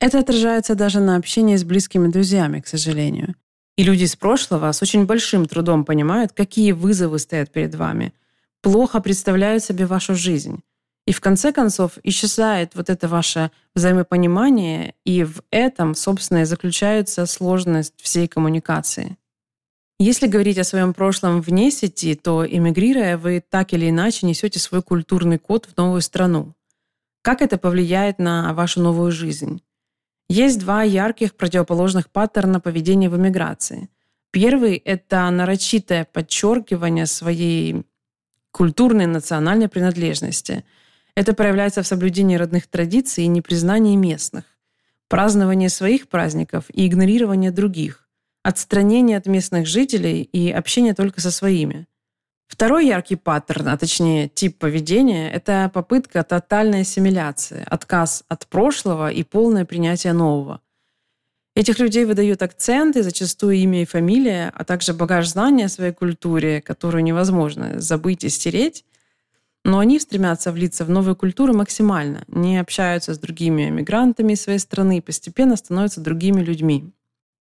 Это 0.00 0.18
отражается 0.18 0.74
даже 0.74 0.98
на 0.98 1.16
общении 1.16 1.56
с 1.56 1.64
близкими 1.64 2.08
друзьями, 2.08 2.60
к 2.60 2.66
сожалению. 2.66 3.34
И 3.76 3.82
люди 3.82 4.04
из 4.04 4.16
прошлого 4.16 4.72
с 4.72 4.80
очень 4.80 5.04
большим 5.04 5.46
трудом 5.46 5.84
понимают, 5.84 6.32
какие 6.32 6.72
вызовы 6.72 7.18
стоят 7.18 7.52
перед 7.52 7.74
вами, 7.74 8.14
плохо 8.62 9.00
представляют 9.00 9.62
себе 9.62 9.84
вашу 9.84 10.14
жизнь. 10.14 10.62
И 11.06 11.12
в 11.12 11.20
конце 11.20 11.52
концов 11.52 11.98
исчезает 12.02 12.74
вот 12.74 12.88
это 12.88 13.08
ваше 13.08 13.50
взаимопонимание, 13.74 14.94
и 15.04 15.22
в 15.24 15.42
этом, 15.50 15.94
собственно, 15.94 16.42
и 16.42 16.44
заключается 16.44 17.26
сложность 17.26 17.94
всей 18.00 18.26
коммуникации. 18.26 19.18
Если 19.98 20.28
говорить 20.28 20.58
о 20.58 20.64
своем 20.64 20.94
прошлом 20.94 21.42
вне 21.42 21.70
сети, 21.70 22.14
то 22.14 22.46
эмигрируя, 22.46 23.18
вы 23.18 23.42
так 23.46 23.74
или 23.74 23.90
иначе 23.90 24.26
несете 24.26 24.58
свой 24.58 24.82
культурный 24.82 25.38
код 25.38 25.66
в 25.66 25.76
новую 25.76 26.00
страну. 26.00 26.54
Как 27.20 27.42
это 27.42 27.58
повлияет 27.58 28.18
на 28.18 28.54
вашу 28.54 28.80
новую 28.80 29.12
жизнь? 29.12 29.60
Есть 30.30 30.60
два 30.60 30.84
ярких 30.84 31.34
противоположных 31.34 32.08
паттерна 32.08 32.60
поведения 32.60 33.08
в 33.08 33.16
эмиграции. 33.16 33.88
Первый– 34.30 34.76
это 34.84 35.28
нарочитое 35.28 36.04
подчеркивание 36.04 37.06
своей 37.06 37.84
культурной 38.52 39.06
национальной 39.06 39.68
принадлежности. 39.68 40.64
Это 41.16 41.34
проявляется 41.34 41.82
в 41.82 41.86
соблюдении 41.88 42.36
родных 42.36 42.68
традиций 42.68 43.24
и 43.24 43.26
непризнании 43.26 43.96
местных, 43.96 44.44
праздновании 45.08 45.66
своих 45.66 46.08
праздников 46.08 46.66
и 46.72 46.86
игнорировании 46.86 47.50
других 47.50 48.08
отстранение 48.44 49.16
от 49.16 49.26
местных 49.26 49.66
жителей 49.66 50.22
и 50.22 50.48
общение 50.52 50.94
только 50.94 51.20
со 51.20 51.32
своими. 51.32 51.88
Второй 52.50 52.88
яркий 52.88 53.14
паттерн, 53.14 53.68
а 53.68 53.78
точнее 53.78 54.28
тип 54.28 54.58
поведения, 54.58 55.30
это 55.30 55.70
попытка 55.72 56.24
тотальной 56.24 56.80
ассимиляции, 56.80 57.64
отказ 57.64 58.24
от 58.28 58.48
прошлого 58.48 59.08
и 59.08 59.22
полное 59.22 59.64
принятие 59.64 60.12
нового. 60.12 60.60
Этих 61.54 61.78
людей 61.78 62.04
выдают 62.04 62.42
акценты, 62.42 63.04
зачастую 63.04 63.54
имя 63.54 63.82
и 63.82 63.86
фамилия, 63.86 64.52
а 64.52 64.64
также 64.64 64.92
багаж 64.92 65.28
знания 65.28 65.66
о 65.66 65.68
своей 65.68 65.92
культуре, 65.92 66.60
которую 66.60 67.04
невозможно 67.04 67.80
забыть 67.80 68.24
и 68.24 68.28
стереть. 68.28 68.84
Но 69.64 69.78
они 69.78 70.00
стремятся 70.00 70.50
влиться 70.50 70.84
в 70.84 70.90
новую 70.90 71.14
культуру 71.14 71.54
максимально, 71.54 72.24
не 72.26 72.58
общаются 72.58 73.14
с 73.14 73.18
другими 73.18 73.70
мигрантами 73.70 74.34
своей 74.34 74.58
страны 74.58 74.98
и 74.98 75.00
постепенно 75.00 75.54
становятся 75.54 76.00
другими 76.00 76.40
людьми. 76.40 76.92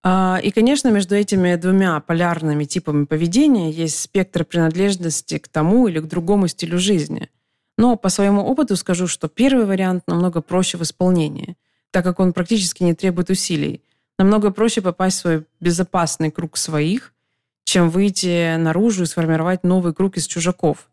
А, 0.01 0.39
и, 0.41 0.51
конечно, 0.51 0.89
между 0.89 1.15
этими 1.15 1.55
двумя 1.55 1.99
полярными 1.99 2.63
типами 2.63 3.05
поведения 3.05 3.69
есть 3.71 3.99
спектр 3.99 4.45
принадлежности 4.45 5.37
к 5.37 5.47
тому 5.47 5.87
или 5.87 5.99
к 5.99 6.07
другому 6.07 6.47
стилю 6.47 6.79
жизни. 6.79 7.29
Но 7.77 7.95
по 7.95 8.09
своему 8.09 8.41
опыту 8.41 8.75
скажу, 8.75 9.07
что 9.07 9.27
первый 9.27 9.65
вариант 9.65 10.03
намного 10.07 10.41
проще 10.41 10.77
в 10.77 10.83
исполнении, 10.83 11.57
так 11.91 12.03
как 12.03 12.19
он 12.19 12.33
практически 12.33 12.83
не 12.83 12.93
требует 12.93 13.29
усилий. 13.29 13.83
Намного 14.17 14.51
проще 14.51 14.81
попасть 14.81 15.17
в 15.17 15.21
свой 15.21 15.45
безопасный 15.59 16.31
круг 16.31 16.57
своих, 16.57 17.13
чем 17.63 17.89
выйти 17.89 18.57
наружу 18.57 19.03
и 19.03 19.05
сформировать 19.05 19.63
новый 19.63 19.93
круг 19.93 20.17
из 20.17 20.27
чужаков. 20.27 20.89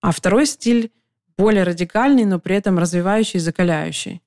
А 0.00 0.10
второй 0.10 0.46
стиль 0.46 0.90
более 1.36 1.64
радикальный, 1.64 2.24
но 2.24 2.38
при 2.38 2.56
этом 2.56 2.78
развивающий 2.78 3.38
и 3.38 3.40
закаляющий. 3.40 4.21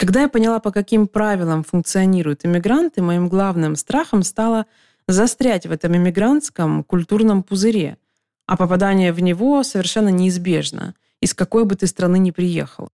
Когда 0.00 0.22
я 0.22 0.28
поняла, 0.30 0.60
по 0.60 0.72
каким 0.72 1.06
правилам 1.06 1.62
функционируют 1.62 2.46
иммигранты, 2.46 3.02
моим 3.02 3.28
главным 3.28 3.76
страхом 3.76 4.22
стало 4.22 4.64
застрять 5.06 5.66
в 5.66 5.72
этом 5.72 5.94
иммигрантском 5.94 6.84
культурном 6.84 7.42
пузыре, 7.42 7.98
а 8.46 8.56
попадание 8.56 9.12
в 9.12 9.20
него 9.20 9.62
совершенно 9.62 10.08
неизбежно, 10.08 10.94
из 11.20 11.34
какой 11.34 11.66
бы 11.66 11.74
ты 11.76 11.86
страны 11.86 12.18
ни 12.18 12.30
приехал. 12.30 12.88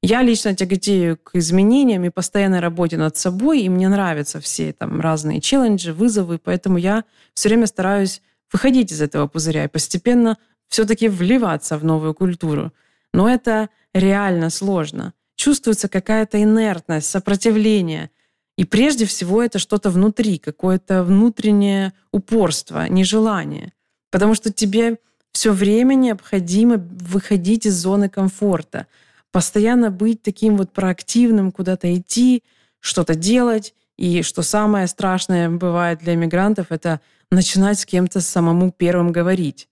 Я 0.00 0.22
лично 0.22 0.54
тяготею 0.54 1.16
к 1.16 1.34
изменениям 1.34 2.04
и 2.04 2.10
постоянной 2.10 2.60
работе 2.60 2.98
над 2.98 3.16
собой, 3.16 3.62
и 3.62 3.68
мне 3.68 3.88
нравятся 3.88 4.38
все 4.40 4.72
там 4.72 5.00
разные 5.00 5.40
челленджи, 5.40 5.92
вызовы, 5.92 6.38
поэтому 6.38 6.78
я 6.78 7.02
все 7.34 7.48
время 7.48 7.66
стараюсь 7.66 8.22
выходить 8.52 8.92
из 8.92 9.02
этого 9.02 9.26
пузыря 9.26 9.64
и 9.64 9.68
постепенно 9.68 10.38
все-таки 10.68 11.08
вливаться 11.08 11.76
в 11.76 11.84
новую 11.84 12.14
культуру. 12.14 12.72
Но 13.12 13.28
это 13.28 13.70
реально 13.92 14.50
сложно 14.50 15.14
чувствуется 15.48 15.88
какая-то 15.88 16.42
инертность, 16.42 17.08
сопротивление. 17.08 18.10
И 18.58 18.66
прежде 18.66 19.06
всего 19.06 19.42
это 19.42 19.58
что-то 19.58 19.88
внутри, 19.88 20.36
какое-то 20.36 21.02
внутреннее 21.02 21.94
упорство, 22.12 22.86
нежелание. 22.86 23.72
Потому 24.10 24.34
что 24.34 24.52
тебе 24.52 24.98
все 25.32 25.52
время 25.52 25.94
необходимо 25.94 26.76
выходить 26.76 27.64
из 27.64 27.76
зоны 27.76 28.10
комфорта, 28.10 28.88
постоянно 29.32 29.90
быть 29.90 30.20
таким 30.22 30.58
вот 30.58 30.70
проактивным, 30.74 31.50
куда-то 31.50 31.96
идти, 31.96 32.42
что-то 32.80 33.14
делать. 33.14 33.74
И 33.96 34.20
что 34.20 34.42
самое 34.42 34.86
страшное 34.86 35.48
бывает 35.48 36.00
для 36.00 36.12
иммигрантов, 36.12 36.66
это 36.68 37.00
начинать 37.30 37.80
с 37.80 37.86
кем-то 37.86 38.20
самому 38.20 38.70
первым 38.70 39.12
говорить. 39.12 39.66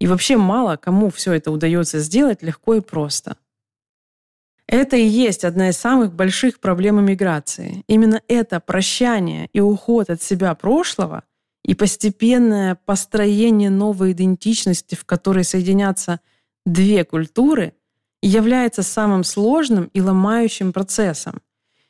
И 0.00 0.06
вообще 0.06 0.38
мало 0.38 0.76
кому 0.76 1.10
все 1.10 1.34
это 1.34 1.50
удается 1.50 1.98
сделать 1.98 2.42
легко 2.42 2.76
и 2.76 2.80
просто. 2.80 3.36
Это 4.68 4.96
и 4.96 5.06
есть 5.06 5.44
одна 5.44 5.70
из 5.70 5.78
самых 5.78 6.12
больших 6.12 6.60
проблем 6.60 7.00
иммиграции. 7.00 7.84
Именно 7.88 8.20
это 8.28 8.60
прощание 8.60 9.48
и 9.54 9.60
уход 9.60 10.10
от 10.10 10.22
себя 10.22 10.54
прошлого 10.54 11.24
и 11.64 11.74
постепенное 11.74 12.74
построение 12.74 13.70
новой 13.70 14.12
идентичности, 14.12 14.94
в 14.94 15.06
которой 15.06 15.44
соединятся 15.44 16.20
две 16.66 17.04
культуры, 17.04 17.72
является 18.20 18.82
самым 18.82 19.24
сложным 19.24 19.90
и 19.94 20.02
ломающим 20.02 20.74
процессом. 20.74 21.40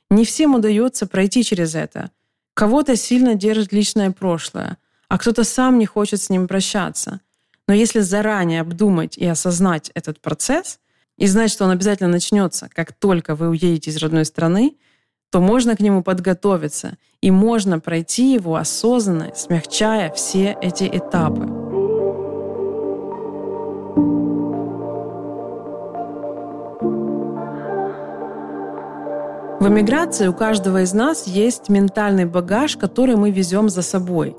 Не 0.09 0.25
всем 0.25 0.55
удается 0.55 1.09
пройти 1.09 1.43
через 1.43 1.75
это. 1.75 2.13
Кого-то 2.55 2.95
сильно 2.95 3.35
держит 3.35 3.73
личное 3.73 4.13
прошлое, 4.13 4.79
а 5.09 5.19
кто-то 5.19 5.43
сам 5.43 5.79
не 5.79 5.87
хочет 5.87 6.23
с 6.23 6.31
ним 6.31 6.47
прощаться. 6.47 7.21
Но 7.67 7.75
если 7.75 8.01
заранее 8.01 8.61
обдумать 8.61 9.19
и 9.19 9.27
осознать 9.27 9.91
этот 9.95 10.21
процесс– 10.21 10.79
и 11.19 11.27
знать, 11.27 11.51
что 11.51 11.65
он 11.65 11.71
обязательно 11.71 12.09
начнется, 12.09 12.71
как 12.73 12.93
только 12.93 13.35
вы 13.35 13.49
уедете 13.49 13.91
из 13.91 13.97
родной 13.99 14.25
страны, 14.25 14.77
то 15.31 15.41
можно 15.41 15.77
к 15.77 15.81
нему 15.81 16.03
подготовиться, 16.03 16.97
и 17.21 17.31
можно 17.31 17.81
пройти 17.81 18.33
его 18.33 18.57
осознанно, 18.57 19.35
смягчая 19.35 20.11
все 20.13 20.57
эти 20.63 20.85
этапы. 20.85 21.47
В 29.61 29.67
эмиграции 29.67 30.29
у 30.29 30.33
каждого 30.33 30.83
из 30.83 30.95
нас 30.95 31.27
есть 31.27 31.69
ментальный 31.69 32.25
багаж, 32.25 32.77
который 32.77 33.17
мы 33.17 33.33
везем 33.33 33.69
за 33.69 33.83
собой. 33.83 34.37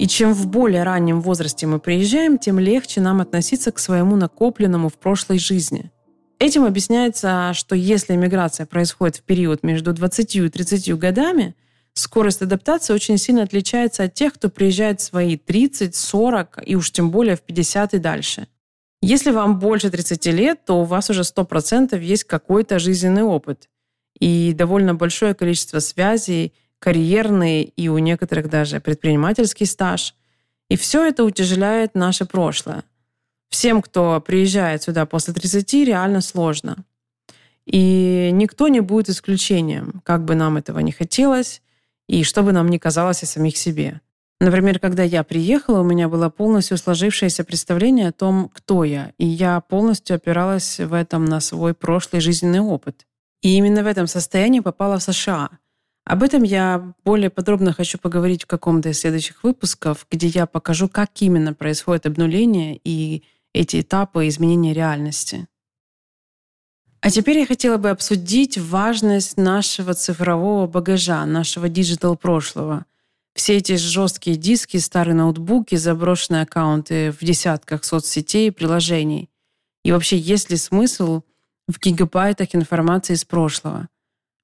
И 0.00 0.08
чем 0.08 0.34
в 0.34 0.48
более 0.48 0.82
раннем 0.82 1.20
возрасте 1.20 1.66
мы 1.66 1.78
приезжаем, 1.78 2.36
тем 2.36 2.58
легче 2.58 3.00
нам 3.00 3.20
относиться 3.20 3.70
к 3.70 3.78
своему 3.78 4.16
накопленному 4.16 4.88
в 4.90 4.94
прошлой 4.98 5.38
жизни. 5.38 5.92
Этим 6.38 6.64
объясняется, 6.64 7.52
что 7.54 7.74
если 7.74 8.14
миграция 8.14 8.66
происходит 8.66 9.16
в 9.16 9.22
период 9.22 9.62
между 9.62 9.94
20 9.94 10.36
и 10.36 10.48
30 10.48 10.94
годами, 10.98 11.54
скорость 11.94 12.42
адаптации 12.42 12.92
очень 12.92 13.16
сильно 13.16 13.42
отличается 13.42 14.04
от 14.04 14.14
тех, 14.14 14.34
кто 14.34 14.50
приезжает 14.50 15.00
в 15.00 15.04
свои 15.04 15.38
30, 15.38 15.94
40 15.94 16.58
и 16.66 16.76
уж 16.76 16.90
тем 16.90 17.10
более 17.10 17.36
в 17.36 17.40
50 17.40 17.94
и 17.94 17.98
дальше. 17.98 18.48
Если 19.00 19.30
вам 19.30 19.58
больше 19.58 19.90
30 19.90 20.26
лет, 20.26 20.64
то 20.66 20.80
у 20.80 20.84
вас 20.84 21.08
уже 21.08 21.22
100% 21.22 21.98
есть 21.98 22.24
какой-то 22.24 22.78
жизненный 22.78 23.22
опыт 23.22 23.68
и 24.18 24.52
довольно 24.54 24.94
большое 24.94 25.34
количество 25.34 25.78
связей, 25.78 26.52
карьерный 26.78 27.62
и 27.62 27.88
у 27.88 27.98
некоторых 27.98 28.50
даже 28.50 28.80
предпринимательский 28.80 29.66
стаж. 29.66 30.14
И 30.68 30.76
все 30.76 31.06
это 31.06 31.24
утяжеляет 31.24 31.94
наше 31.94 32.26
прошлое. 32.26 32.84
Всем, 33.48 33.82
кто 33.82 34.20
приезжает 34.20 34.82
сюда 34.82 35.06
после 35.06 35.34
30, 35.34 35.72
реально 35.86 36.20
сложно. 36.20 36.84
И 37.64 38.30
никто 38.32 38.68
не 38.68 38.80
будет 38.80 39.08
исключением, 39.08 40.00
как 40.04 40.24
бы 40.24 40.34
нам 40.34 40.56
этого 40.56 40.78
не 40.78 40.92
хотелось, 40.92 41.62
и 42.08 42.22
что 42.22 42.42
бы 42.42 42.52
нам 42.52 42.68
ни 42.68 42.78
казалось 42.78 43.22
о 43.22 43.26
самих 43.26 43.56
себе. 43.56 44.00
Например, 44.38 44.78
когда 44.78 45.02
я 45.02 45.24
приехала, 45.24 45.80
у 45.80 45.84
меня 45.84 46.08
было 46.08 46.28
полностью 46.28 46.76
сложившееся 46.76 47.42
представление 47.42 48.08
о 48.08 48.12
том, 48.12 48.50
кто 48.52 48.84
я, 48.84 49.12
и 49.18 49.26
я 49.26 49.60
полностью 49.60 50.16
опиралась 50.16 50.78
в 50.78 50.92
этом 50.92 51.24
на 51.24 51.40
свой 51.40 51.74
прошлый 51.74 52.20
жизненный 52.20 52.60
опыт. 52.60 53.06
И 53.40 53.56
именно 53.56 53.82
в 53.82 53.86
этом 53.86 54.06
состоянии 54.06 54.60
попала 54.60 54.98
в 54.98 55.02
США. 55.02 55.50
Об 56.04 56.22
этом 56.22 56.42
я 56.42 56.92
более 57.04 57.30
подробно 57.30 57.72
хочу 57.72 57.98
поговорить 57.98 58.44
в 58.44 58.46
каком-то 58.46 58.90
из 58.90 59.00
следующих 59.00 59.42
выпусков, 59.42 60.06
где 60.10 60.28
я 60.28 60.46
покажу, 60.46 60.88
как 60.88 61.10
именно 61.20 61.52
происходит 61.54 62.06
обнуление 62.06 62.78
и 62.84 63.24
эти 63.56 63.80
этапы 63.80 64.28
изменения 64.28 64.74
реальности. 64.74 65.48
А 67.00 67.10
теперь 67.10 67.38
я 67.38 67.46
хотела 67.46 67.78
бы 67.78 67.90
обсудить 67.90 68.58
важность 68.58 69.36
нашего 69.36 69.94
цифрового 69.94 70.66
багажа, 70.66 71.24
нашего 71.24 71.68
digital 71.68 72.16
прошлого. 72.16 72.84
Все 73.34 73.56
эти 73.56 73.76
жесткие 73.76 74.36
диски, 74.36 74.78
старые 74.78 75.14
ноутбуки, 75.14 75.76
заброшенные 75.76 76.42
аккаунты 76.42 77.12
в 77.12 77.18
десятках 77.24 77.84
соцсетей 77.84 78.48
и 78.48 78.50
приложений. 78.50 79.30
И 79.84 79.92
вообще, 79.92 80.18
есть 80.18 80.50
ли 80.50 80.56
смысл 80.56 81.22
в 81.68 81.78
гигабайтах 81.78 82.54
информации 82.54 83.14
из 83.14 83.24
прошлого? 83.24 83.88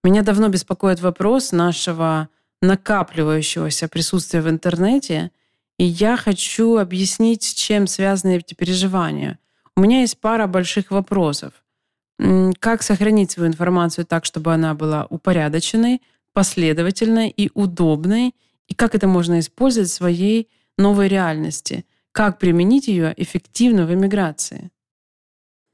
Меня 0.05 0.23
давно 0.23 0.49
беспокоит 0.49 1.01
вопрос 1.01 1.53
нашего 1.53 2.29
накапливающегося 2.61 3.89
присутствия 3.89 4.41
в 4.41 4.49
интернете– 4.49 5.31
и 5.83 5.85
я 5.85 6.17
хочу 6.17 6.77
объяснить, 6.77 7.43
с 7.43 7.55
чем 7.55 7.89
связаны 7.89 8.37
эти 8.37 8.55
переживания. 8.55 9.41
У 9.77 9.81
меня 9.81 10.03
есть 10.03 10.21
пара 10.21 10.47
больших 10.47 10.93
вопросов. 10.93 11.55
Как 12.61 12.85
сохранить 12.85 13.33
свою 13.33 13.49
информацию 13.49 14.07
так, 14.07 14.25
чтобы 14.25 14.55
она 14.55 14.75
была 14.75 15.09
упорядоченной, 15.11 16.01
последовательной 16.35 17.31
и 17.31 17.51
удобной? 17.55 18.33
И 18.69 18.75
как 18.75 18.95
это 18.95 19.09
можно 19.09 19.41
использовать 19.41 19.91
в 19.91 19.95
своей 19.95 20.49
новой 20.79 21.09
реальности? 21.09 21.85
Как 22.13 22.39
применить 22.39 22.87
ее 22.87 23.13
эффективно 23.17 23.85
в 23.85 23.93
эмиграции? 23.93 24.71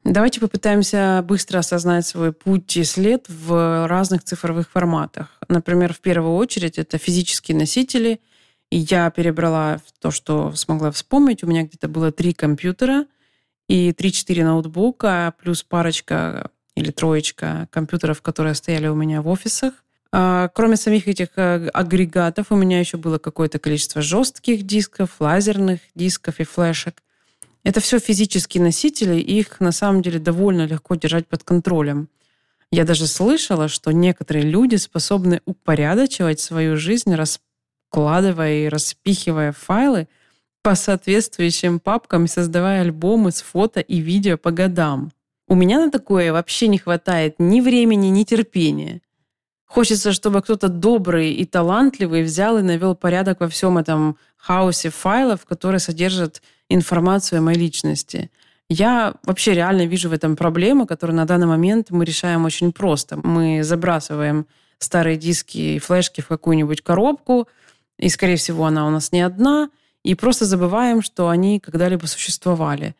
Давайте 0.04 0.40
попытаемся 0.40 1.22
быстро 1.22 1.58
осознать 1.58 2.06
свой 2.06 2.32
путь 2.32 2.74
и 2.78 2.84
след 2.84 3.26
в 3.28 3.86
разных 3.86 4.24
цифровых 4.24 4.70
форматах. 4.70 5.38
Например, 5.48 5.92
в 5.92 6.00
первую 6.00 6.34
очередь 6.36 6.78
это 6.78 6.96
физические 6.96 7.58
носители– 7.58 8.22
и 8.70 8.78
я 8.78 9.10
перебрала 9.10 9.80
то, 10.00 10.10
что 10.10 10.52
смогла 10.54 10.90
вспомнить. 10.90 11.42
У 11.42 11.46
меня 11.46 11.62
где-то 11.62 11.88
было 11.88 12.12
три 12.12 12.32
компьютера 12.32 13.06
и 13.68 13.92
три-четыре 13.92 14.44
ноутбука, 14.44 15.34
плюс 15.40 15.62
парочка 15.62 16.50
или 16.74 16.90
троечка 16.90 17.68
компьютеров, 17.70 18.22
которые 18.22 18.54
стояли 18.54 18.88
у 18.88 18.94
меня 18.94 19.22
в 19.22 19.28
офисах. 19.28 19.74
А, 20.10 20.48
кроме 20.48 20.76
самих 20.76 21.06
этих 21.06 21.28
э, 21.36 21.68
агрегатов, 21.68 22.46
у 22.50 22.56
меня 22.56 22.80
еще 22.80 22.96
было 22.96 23.18
какое-то 23.18 23.58
количество 23.58 24.00
жестких 24.00 24.62
дисков, 24.62 25.16
лазерных 25.18 25.80
дисков 25.94 26.40
и 26.40 26.44
флешек. 26.44 27.02
Это 27.62 27.80
все 27.80 27.98
физические 27.98 28.62
носители, 28.62 29.20
и 29.20 29.38
их 29.38 29.60
на 29.60 29.72
самом 29.72 30.00
деле 30.00 30.18
довольно 30.18 30.66
легко 30.66 30.94
держать 30.94 31.26
под 31.26 31.42
контролем. 31.42 32.08
Я 32.70 32.84
даже 32.84 33.06
слышала, 33.06 33.68
что 33.68 33.90
некоторые 33.92 34.44
люди 34.44 34.76
способны 34.76 35.42
упорядочивать 35.44 36.40
свою 36.40 36.76
жизнь, 36.76 37.14
вкладывая 37.88 38.64
и 38.64 38.68
распихивая 38.68 39.52
файлы 39.52 40.08
по 40.62 40.74
соответствующим 40.74 41.80
папкам 41.80 42.26
создавая 42.26 42.82
альбомы 42.82 43.30
с 43.30 43.40
фото 43.40 43.80
и 43.80 44.00
видео 44.00 44.36
по 44.36 44.50
годам. 44.50 45.10
У 45.46 45.54
меня 45.54 45.78
на 45.78 45.90
такое 45.90 46.32
вообще 46.32 46.68
не 46.68 46.78
хватает 46.78 47.36
ни 47.38 47.60
времени, 47.60 48.08
ни 48.08 48.24
терпения. 48.24 49.00
Хочется, 49.64 50.12
чтобы 50.12 50.42
кто-то 50.42 50.68
добрый 50.68 51.32
и 51.32 51.44
талантливый 51.44 52.22
взял 52.22 52.58
и 52.58 52.62
навел 52.62 52.94
порядок 52.94 53.40
во 53.40 53.48
всем 53.48 53.78
этом 53.78 54.16
хаосе 54.36 54.90
файлов, 54.90 55.46
которые 55.46 55.78
содержат 55.78 56.42
информацию 56.68 57.38
о 57.38 57.42
моей 57.42 57.58
личности. 57.58 58.30
Я 58.68 59.14
вообще 59.24 59.54
реально 59.54 59.86
вижу 59.86 60.10
в 60.10 60.12
этом 60.12 60.36
проблему, 60.36 60.86
которую 60.86 61.16
на 61.16 61.26
данный 61.26 61.46
момент 61.46 61.90
мы 61.90 62.04
решаем 62.04 62.44
очень 62.44 62.72
просто. 62.72 63.18
Мы 63.22 63.62
забрасываем 63.62 64.46
старые 64.78 65.16
диски 65.16 65.58
и 65.58 65.78
флешки 65.78 66.20
в 66.20 66.28
какую-нибудь 66.28 66.82
коробку, 66.82 67.48
и, 67.98 68.08
скорее 68.08 68.36
всего, 68.36 68.64
она 68.64 68.86
у 68.86 68.90
нас 68.90 69.12
не 69.12 69.20
одна, 69.20 69.70
и 70.04 70.14
просто 70.14 70.44
забываем, 70.44 71.02
что 71.02 71.28
они 71.28 71.60
когда-либо 71.60 72.06
существовали, 72.06 72.94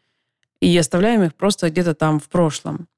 и 0.61 0.77
оставляем 0.77 1.23
их 1.23 1.35
просто 1.35 1.71
где-то 1.71 1.95
там 1.95 2.21
в 2.21 2.29
прошлом. 2.29 2.89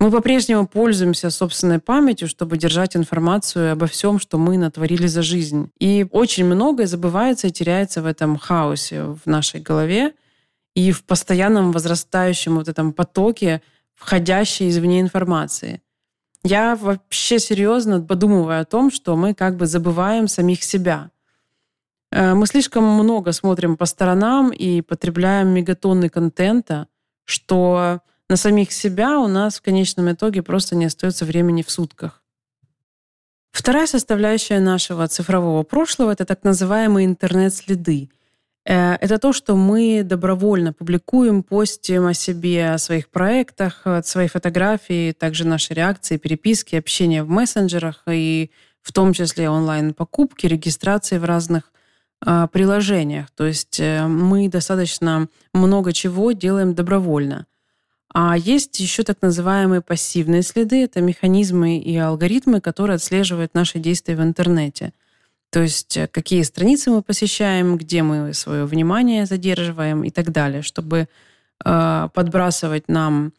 Мы 0.00 0.10
по-прежнему 0.10 0.66
пользуемся 0.66 1.28
собственной 1.28 1.78
памятью, 1.78 2.26
чтобы 2.26 2.56
держать 2.56 2.96
информацию 2.96 3.72
обо 3.72 3.86
всем, 3.86 4.18
что 4.18 4.38
мы 4.38 4.56
натворили 4.56 5.06
за 5.06 5.20
жизнь. 5.20 5.70
И 5.78 6.06
очень 6.10 6.46
многое 6.46 6.86
забывается 6.86 7.48
и 7.48 7.52
теряется 7.52 8.00
в 8.00 8.06
этом 8.06 8.38
хаосе 8.38 9.02
в 9.02 9.26
нашей 9.26 9.60
голове 9.60 10.14
и 10.74 10.90
в 10.90 11.04
постоянном 11.04 11.70
возрастающем 11.70 12.56
вот 12.56 12.68
этом 12.68 12.94
потоке 12.94 13.60
входящей 13.94 14.70
извне 14.70 15.02
информации. 15.02 15.82
Я 16.42 16.76
вообще 16.76 17.38
серьезно 17.38 18.00
подумываю 18.00 18.62
о 18.62 18.64
том, 18.64 18.90
что 18.90 19.14
мы 19.16 19.34
как 19.34 19.58
бы 19.58 19.66
забываем 19.66 20.28
самих 20.28 20.64
себя. 20.64 21.10
Э, 22.12 22.34
мы 22.34 22.46
слишком 22.46 22.84
много 22.84 23.32
смотрим 23.32 23.76
по 23.76 23.86
сторонам 23.86 24.50
и 24.50 24.80
потребляем 24.82 25.48
мегатонны 25.48 26.08
контента, 26.08 26.88
что 27.24 28.00
на 28.28 28.36
самих 28.36 28.72
себя 28.72 29.18
у 29.18 29.28
нас 29.28 29.58
в 29.58 29.62
конечном 29.62 30.12
итоге 30.12 30.42
просто 30.42 30.76
не 30.76 30.86
остается 30.86 31.24
времени 31.24 31.62
в 31.62 31.70
сутках. 31.70 32.22
Вторая 33.52 33.86
составляющая 33.86 34.60
нашего 34.60 35.08
цифрового 35.08 35.62
прошлого— 35.64 36.10
это 36.12 36.24
так 36.24 36.44
называемые 36.44 37.06
интернет-следы. 37.06 38.10
Э, 38.64 38.94
это 39.00 39.18
то, 39.18 39.32
что 39.32 39.56
мы 39.56 40.02
добровольно 40.04 40.72
публикуем, 40.72 41.42
постим 41.42 42.06
о 42.06 42.14
себе, 42.14 42.70
о 42.70 42.78
своих 42.78 43.08
проектах, 43.08 43.86
свои 44.04 44.26
фотографии, 44.26 45.12
также 45.12 45.46
наши 45.46 45.74
реакции, 45.74 46.16
переписки, 46.16 46.76
общение 46.76 47.22
в 47.22 47.28
мессенджерах 47.28 48.02
и 48.08 48.50
в 48.82 48.92
том 48.92 49.12
числе 49.12 49.48
онлайн-покупки, 49.48 50.46
регистрации 50.46 51.18
в 51.18 51.24
разных 51.24 51.70
приложениях. 52.52 53.30
То 53.34 53.46
есть 53.46 53.80
э, 53.80 54.06
мы 54.06 54.48
достаточно 54.48 55.28
много 55.54 55.92
чего 55.92 56.32
делаем 56.32 56.74
добровольно. 56.74 57.46
А 58.12 58.36
есть 58.36 58.78
еще 58.80 59.04
так 59.04 59.22
называемые 59.22 59.80
пассивные 59.80 60.42
следы. 60.42 60.84
Это 60.84 61.00
механизмы 61.00 61.78
и 61.78 61.96
алгоритмы, 61.96 62.60
которые 62.60 62.96
отслеживают 62.96 63.54
наши 63.54 63.78
действия 63.78 64.16
в 64.16 64.22
интернете. 64.22 64.92
То 65.50 65.62
есть 65.62 65.96
э, 65.96 66.08
какие 66.08 66.42
страницы 66.42 66.90
мы 66.90 67.02
посещаем, 67.02 67.78
где 67.78 68.02
мы 68.02 68.34
свое 68.34 68.66
внимание 68.66 69.24
задерживаем 69.24 70.04
и 70.04 70.10
так 70.10 70.30
далее, 70.30 70.62
чтобы 70.62 71.08
э, 71.64 72.08
подбрасывать 72.12 72.88
нам 72.88 73.32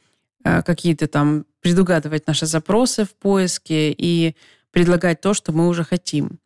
какие-то 0.44 1.06
там, 1.06 1.46
предугадывать 1.62 2.26
наши 2.26 2.48
запросы 2.48 3.06
в 3.06 3.13
поиске 3.13 3.94
и 3.96 4.36
предлагать 4.72 5.22
то, 5.22 5.36
что 5.36 5.52
мы 5.52 5.67
уже 5.67 5.84
хотим. 5.84 6.40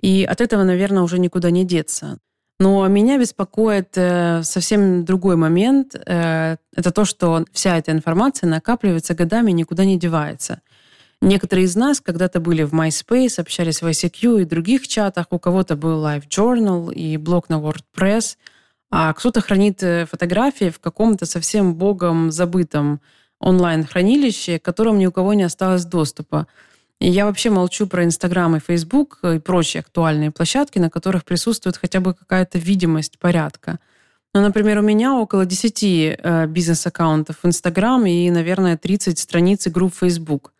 И 0.00 0.24
от 0.24 0.40
этого, 0.40 0.64
наверное, 0.64 1.02
уже 1.02 1.18
никуда 1.18 1.50
не 1.50 1.64
деться. 1.64 2.18
Но 2.60 2.86
меня 2.88 3.18
беспокоит 3.18 3.96
э, 3.96 4.42
совсем 4.42 5.04
другой 5.04 5.36
момент. 5.36 5.94
Э, 5.94 6.56
это 6.74 6.90
то, 6.90 7.04
что 7.04 7.44
вся 7.52 7.78
эта 7.78 7.92
информация 7.92 8.48
накапливается 8.48 9.14
годами 9.14 9.52
и 9.52 9.54
никуда 9.54 9.84
не 9.84 9.98
девается. 9.98 10.60
Некоторые 11.20 11.66
из 11.66 11.76
нас 11.76 12.00
когда-то 12.00 12.40
были 12.40 12.64
в 12.64 12.72
MySpace, 12.72 13.40
общались 13.40 13.82
в 13.82 13.86
ICQ 13.86 14.42
и 14.42 14.44
других 14.44 14.88
чатах. 14.88 15.26
У 15.30 15.38
кого-то 15.38 15.76
был 15.76 16.04
Live 16.04 16.28
Journal 16.28 16.92
и 16.92 17.16
блог 17.16 17.48
на 17.48 17.60
WordPress. 17.60 18.36
А 18.90 19.12
кто-то 19.12 19.40
хранит 19.40 19.82
э, 19.82 20.06
фотографии 20.06 20.70
в 20.70 20.80
каком-то 20.80 21.26
совсем 21.26 21.74
богом 21.74 22.32
забытом 22.32 23.00
онлайн-хранилище, 23.38 24.58
к 24.58 24.64
которому 24.64 24.98
ни 24.98 25.06
у 25.06 25.12
кого 25.12 25.34
не 25.34 25.44
осталось 25.44 25.84
доступа. 25.84 26.48
И 27.00 27.08
я 27.08 27.26
вообще 27.26 27.50
молчу 27.50 27.86
про 27.86 28.04
Инстаграм 28.04 28.56
и 28.56 28.60
Фейсбук 28.60 29.20
и 29.22 29.38
прочие 29.38 29.80
актуальные 29.80 30.32
площадки, 30.32 30.78
на 30.78 30.90
которых 30.90 31.24
присутствует 31.24 31.76
хотя 31.76 32.00
бы 32.00 32.14
какая-то 32.14 32.58
видимость 32.58 33.18
порядка. 33.18 33.78
Ну, 34.34 34.42
например, 34.42 34.78
у 34.78 34.82
меня 34.82 35.14
около 35.14 35.46
10 35.46 35.82
э, 35.82 36.46
бизнес-аккаунтов 36.46 37.38
в 37.42 37.46
Инстаграм 37.46 38.04
и, 38.04 38.30
наверное, 38.30 38.76
30 38.76 39.18
страниц 39.18 39.66
и 39.66 39.70
групп 39.70 39.94
Facebook. 39.94 40.52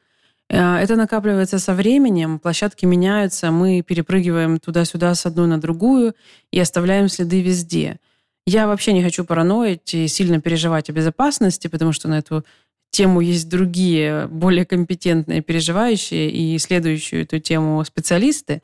Э, 0.48 0.76
это 0.76 0.96
накапливается 0.96 1.58
со 1.58 1.74
временем, 1.74 2.38
площадки 2.38 2.86
меняются, 2.86 3.50
мы 3.50 3.82
перепрыгиваем 3.82 4.58
туда-сюда 4.58 5.14
с 5.14 5.26
одной 5.26 5.48
на 5.48 5.60
другую 5.60 6.14
и 6.50 6.58
оставляем 6.58 7.08
следы 7.08 7.42
везде. 7.42 7.98
Я 8.46 8.66
вообще 8.66 8.94
не 8.94 9.02
хочу 9.02 9.24
параноить 9.24 9.92
и 9.92 10.08
сильно 10.08 10.40
переживать 10.40 10.88
о 10.88 10.92
безопасности, 10.92 11.68
потому 11.68 11.92
что 11.92 12.08
на 12.08 12.18
эту 12.18 12.44
тему 12.90 13.20
есть 13.20 13.48
другие, 13.48 14.26
более 14.28 14.64
компетентные, 14.64 15.42
переживающие 15.42 16.30
и 16.30 16.56
исследующие 16.56 17.22
эту 17.22 17.38
тему 17.38 17.84
специалисты. 17.84 18.62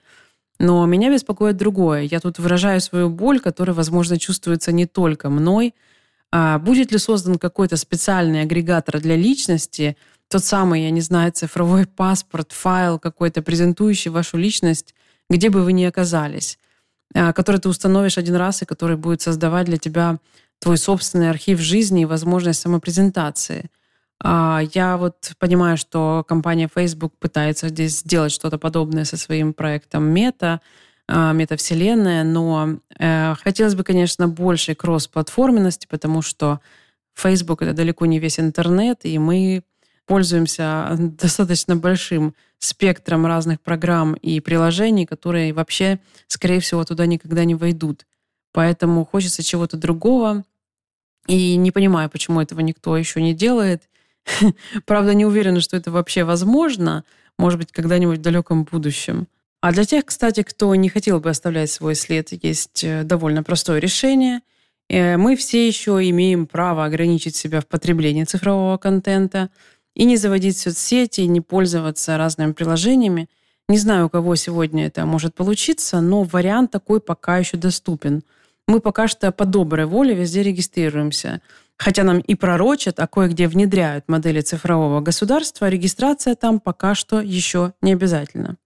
Но 0.58 0.84
меня 0.87 1.10
беспокоит 1.10 1.56
другое. 1.56 2.02
Я 2.02 2.20
тут 2.20 2.38
выражаю 2.38 2.80
свою 2.80 3.10
боль, 3.10 3.40
которая, 3.40 3.74
возможно, 3.74 4.18
чувствуется 4.18 4.72
не 4.72 4.87
только 4.87 5.28
мной. 5.28 5.74
А 6.32 6.58
будет 6.58 6.92
ли 6.92 6.98
создан 6.98 7.38
какой-то 7.38 7.76
специальный 7.76 8.42
агрегатор 8.42 9.00
для 9.00 9.16
личности, 9.16 9.96
тот 10.28 10.44
самый, 10.44 10.82
я 10.82 10.90
не 10.90 11.00
знаю, 11.00 11.32
цифровой 11.32 11.87
паспорт, 11.87 12.52
файл 12.52 12.98
какой-то, 12.98 13.42
презентующий 13.42 14.10
вашу 14.10 14.37
личность, 14.37 14.94
где 15.28 15.50
бы 15.50 15.62
вы 15.62 15.72
ни 15.72 15.84
оказались, 15.84 16.58
а, 17.14 17.32
который 17.32 17.60
ты 17.60 17.68
установишь 17.68 18.18
один 18.18 18.37
раз 18.37 18.62
и 18.62 18.64
который 18.64 18.96
будет 18.96 19.22
создавать 19.22 19.66
для 19.66 19.76
тебя 19.76 20.18
твой 20.60 20.78
собственный 20.78 21.30
архив 21.30 21.60
жизни 21.60 22.02
и 22.02 22.06
возможность 22.06 22.60
самопрезентации– 22.60 23.70
я 24.24 24.96
вот 24.98 25.32
понимаю, 25.38 25.76
что 25.76 26.24
компания 26.26 26.68
Facebook 26.74 27.12
пытается 27.18 27.68
здесь 27.68 27.98
сделать 27.98 28.32
что-то 28.32 28.58
подобное 28.58 29.04
со 29.04 29.16
своим 29.16 29.52
проектом 29.52 30.04
Мета, 30.04 30.60
метавселенная, 31.06 32.24
но 32.24 32.78
э, 32.98 33.34
хотелось 33.34 33.74
бы, 33.74 33.84
конечно, 33.84 34.26
большей 34.26 34.74
кросс-платформенности, 34.74 35.87
потому 35.87 36.22
что 36.22 36.60
Facebook— 37.12 37.60
это 37.62 37.74
далеко 37.74 38.06
не 38.06 38.18
весь 38.18 38.40
интернет, 38.40 39.00
и 39.02 39.18
мы 39.18 39.64
пользуемся 40.06 40.88
достаточно 40.98 41.76
большим 41.76 42.34
спектром 42.58 43.26
разных 43.26 43.60
программ 43.60 44.14
и 44.14 44.40
приложений, 44.40 45.06
которые 45.06 45.52
вообще, 45.52 46.00
скорее 46.26 46.60
всего, 46.60 46.84
туда 46.84 47.06
никогда 47.06 47.44
не 47.44 47.54
войдут. 47.54 48.06
Поэтому 48.52 49.04
хочется 49.04 49.42
чего-то 49.42 49.76
другого. 49.76 50.44
И 51.26 51.56
не 51.56 51.70
понимаю, 51.70 52.10
почему 52.10 52.40
этого 52.40 52.60
никто 52.60 52.96
еще 52.96 53.20
не 53.20 53.34
делает. 53.34 53.82
Правда, 54.87 55.14
не 55.14 55.24
уверена, 55.24 55.60
что 55.60 55.76
это 55.76 55.90
вообще 55.90 56.24
возможно. 56.24 57.04
Может 57.38 57.58
быть, 57.58 57.72
когда-нибудь 57.72 58.18
в 58.18 58.22
далеком 58.22 58.64
будущем. 58.64 59.26
А 59.60 59.72
для 59.72 59.84
тех, 59.84 60.04
кстати, 60.04 60.42
кто 60.42 60.74
не 60.74 60.88
хотел 60.88 61.20
бы 61.20 61.30
оставлять 61.30 61.70
свой 61.70 61.94
след, 61.94 62.32
есть 62.44 62.84
э, 62.84 63.02
довольно 63.02 63.42
простое 63.42 63.78
решение. 63.78 64.40
Э, 64.90 65.16
мы 65.16 65.37
все 65.37 65.66
еще 65.66 65.98
имеем 66.10 66.46
право 66.46 66.84
ограничить 66.84 67.34
себя 67.34 67.60
в 67.60 67.66
потреблении 67.66 68.24
цифрового 68.24 68.76
контента 68.76 69.50
и 69.94 70.04
не 70.04 70.16
заводить 70.16 70.58
соцсети, 70.58 71.22
не 71.22 71.40
пользоваться 71.40 72.18
разными 72.18 72.52
приложениями. 72.52 73.28
Не 73.68 73.78
знаю, 73.78 74.06
у 74.06 74.08
кого 74.10 74.37
сегодня 74.37 74.87
это 74.87 75.06
может 75.06 75.34
получиться, 75.34 76.00
но 76.00 76.24
вариант 76.24 76.70
такой 76.70 77.00
пока 77.00 77.38
еще 77.38 77.56
доступен. 77.56 78.22
Мы 78.68 78.80
пока 78.80 79.08
что 79.08 79.32
по 79.32 79.46
доброй 79.46 79.87
воле 79.87 80.14
везде 80.14 80.42
регистрируемся– 80.42 81.40
Хотя 81.76 82.04
нам 82.04 82.18
и 82.18 82.34
пророчат, 82.34 83.00
а 83.00 83.06
кое-где 83.06 83.48
внедряют 83.48 84.08
модели 84.08 84.40
цифрового 84.40 85.00
государства, 85.00 85.68
регистрация 85.68 86.34
там 86.34 86.60
пока 86.60 86.94
что 86.94 87.20
еще 87.20 87.72
не 87.82 87.92
обязательно. 87.92 88.56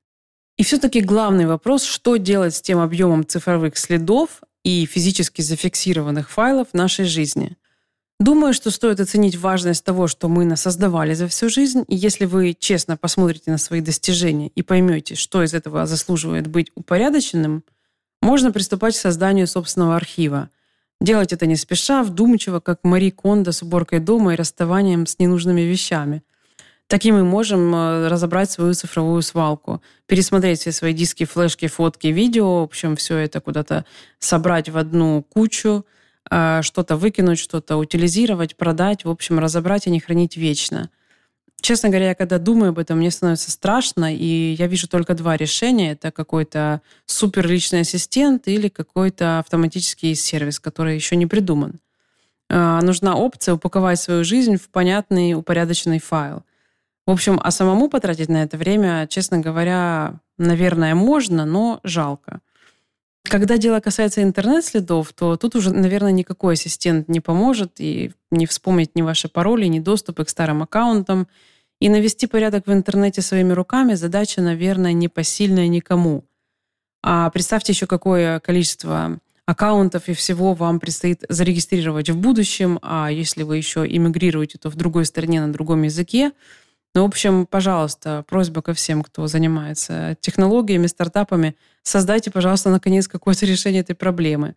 И 0.59 0.63
все-таки 0.63 1.01
главный 1.01 1.47
вопрос, 1.47 1.85
что 1.85 2.17
делать 2.17 2.55
с 2.55 2.61
тем 2.61 2.81
объемом 2.81 3.27
цифровых 3.27 3.79
следов 3.79 4.43
и 4.63 4.85
физически 4.87 5.41
зафиксированных 5.41 6.31
файлов 6.31 6.69
в 6.73 6.75
нашей 6.75 7.07
жизни. 7.07 7.57
Думаю, 8.21 8.53
что 8.53 8.73
стоит 8.73 8.99
оценить 8.99 9.37
важность 9.37 9.85
того, 9.85 10.09
что 10.09 10.29
мы 10.29 10.45
насоздавали 10.45 11.15
за 11.15 11.29
всю 11.29 11.49
жизнь, 11.49 11.85
и 11.87 11.95
если 11.95 12.25
вы 12.25 12.57
честно 12.59 12.97
посмотрите 12.97 13.53
на 13.53 13.59
свои 13.59 13.81
достижения 13.81 14.49
и 14.49 14.63
поймете, 14.63 15.15
что 15.15 15.45
из 15.45 15.55
этого 15.55 15.87
заслуживает 15.87 16.49
быть 16.49 16.73
упорядоченным, 16.75 17.63
можно 18.21 18.51
приступать 18.51 18.97
к 18.97 19.01
созданию 19.01 19.47
собственного 19.47 19.97
архива– 19.97 20.51
Делать 21.01 21.33
это 21.33 21.47
не 21.47 21.55
спеша, 21.55 22.03
вдумчиво, 22.03 22.59
как 22.59 22.81
Мари 22.83 23.11
Кондо 23.11 23.53
с 23.53 23.63
уборкой 23.63 24.01
дома 24.01 24.33
и 24.33 24.37
расставанием 24.37 25.07
с 25.07 25.19
ненужными 25.19 25.61
вещами. 25.61 26.23
Таким 26.89 27.17
мы 27.17 27.25
можем 27.25 27.73
э, 27.75 28.09
разобрать 28.09 28.51
свою 28.51 28.73
цифровую 28.73 29.23
свалку, 29.23 29.83
пересмотреть 30.07 30.61
все 30.61 30.73
свои 30.73 30.95
диски, 30.95 31.25
флешки, 31.25 31.69
фотки, 31.69 32.09
видео, 32.09 32.61
в 32.61 32.63
общем, 32.65 32.97
все 32.97 33.19
это 33.19 33.41
куда-то 33.41 33.85
собрать 34.19 34.71
в 34.71 34.77
одну 34.79 35.23
кучу, 35.23 35.85
э, 36.31 36.63
что-то 36.63 36.97
выкинуть, 36.97 37.39
что-то 37.39 37.77
утилизировать, 37.77 38.57
продать, 38.57 39.05
в 39.05 39.11
общем, 39.11 39.39
разобрать 39.39 39.87
и 39.87 39.91
не 39.91 40.01
хранить 40.01 40.37
вечно. 40.37 40.91
Честно 41.61 41.89
говоря, 41.89 42.09
я 42.09 42.15
когда 42.15 42.39
думаю 42.39 42.71
об 42.71 42.79
этом, 42.79 42.99
мне 42.99 43.11
становится 43.11 43.51
страшно, 43.51 44.15
и 44.15 44.55
я 44.59 44.67
вижу 44.69 44.89
только 44.89 45.15
два 45.15 45.37
решения. 45.37 45.93
Это 45.93 46.13
какой-то 46.13 46.83
супер 47.05 47.47
личный 47.49 47.81
ассистент 47.81 48.47
или 48.47 48.69
какой-то 48.69 49.41
автоматический 49.41 50.15
сервис, 50.15 50.61
который 50.61 50.95
еще 50.95 51.17
не 51.17 51.27
придуман. 51.27 51.81
А, 52.49 52.81
нужна 52.81 53.17
опция 53.17 53.55
упаковать 53.55 54.01
свою 54.01 54.25
жизнь 54.25 54.57
в 54.57 54.69
понятный, 54.69 55.35
упорядоченный 55.35 55.99
файл. 55.99 56.45
В 57.07 57.11
общем, 57.11 57.41
а 57.43 57.51
самому 57.51 57.89
потратить 57.89 58.29
на 58.29 58.43
это 58.43 58.57
время, 58.57 59.07
честно 59.09 59.39
говоря, 59.39 60.21
наверное, 60.37 60.95
можно, 60.95 61.45
но 61.45 61.81
жалко. 61.83 62.41
Когда 63.29 63.59
дело 63.59 63.81
касается 63.81 64.23
интернет-следов, 64.23 65.13
то 65.13 65.37
тут 65.37 65.55
уже, 65.55 65.71
наверное, 65.73 66.13
никакой 66.13 66.55
ассистент 66.55 67.09
не 67.09 67.21
поможет 67.21 67.73
и 67.79 68.13
не 68.31 68.47
вспомнить 68.47 68.95
ни 68.95 69.03
ваши 69.03 69.29
пароли, 69.29 69.67
ни 69.67 69.81
доступы 69.81 70.25
к 70.25 70.31
старым 70.31 70.63
аккаунтам. 70.63 71.29
И 71.81 71.89
навести 71.89 72.27
порядок 72.27 72.67
в 72.67 72.73
интернете 72.73 73.23
своими 73.23 73.53
руками 73.53 73.95
задача, 73.95 74.41
наверное, 74.41 74.93
не 74.93 75.09
посильная 75.09 75.69
никому. 75.69 76.25
А 77.03 77.31
представьте 77.31 77.73
еще, 77.73 77.87
какое 77.87 78.41
количество 78.41 79.21
аккаунтов 79.47 80.09
и 80.09 80.15
всего 80.15 80.55
вам 80.55 80.81
предстоит 80.81 81.25
зарегистрировать 81.29 82.11
в 82.11 82.17
будущем, 82.17 82.79
а 82.83 83.11
если 83.11 83.43
вы 83.43 83.59
еще 83.59 83.87
иммигрируете, 83.87 84.59
то 84.59 84.71
в 84.71 84.75
другой 84.75 85.05
стране 85.05 85.41
на 85.41 85.53
другом 85.53 85.83
языке– 85.83 86.33
ну, 86.95 87.03
в 87.03 87.07
общем, 87.07 87.47
пожалуйста, 87.47 88.25
просьба 88.29 88.63
ко 88.63 88.73
всем, 88.73 89.03
кто 89.03 89.27
занимается 89.27 90.17
технологиями, 90.21 90.87
стартапами, 90.87 91.57
создайте, 91.83 92.31
пожалуйста, 92.31 92.71
наконец 92.71 93.07
какое-то 93.09 93.47
решение 93.47 93.83
этой 93.83 93.95
проблемы. 93.95 94.55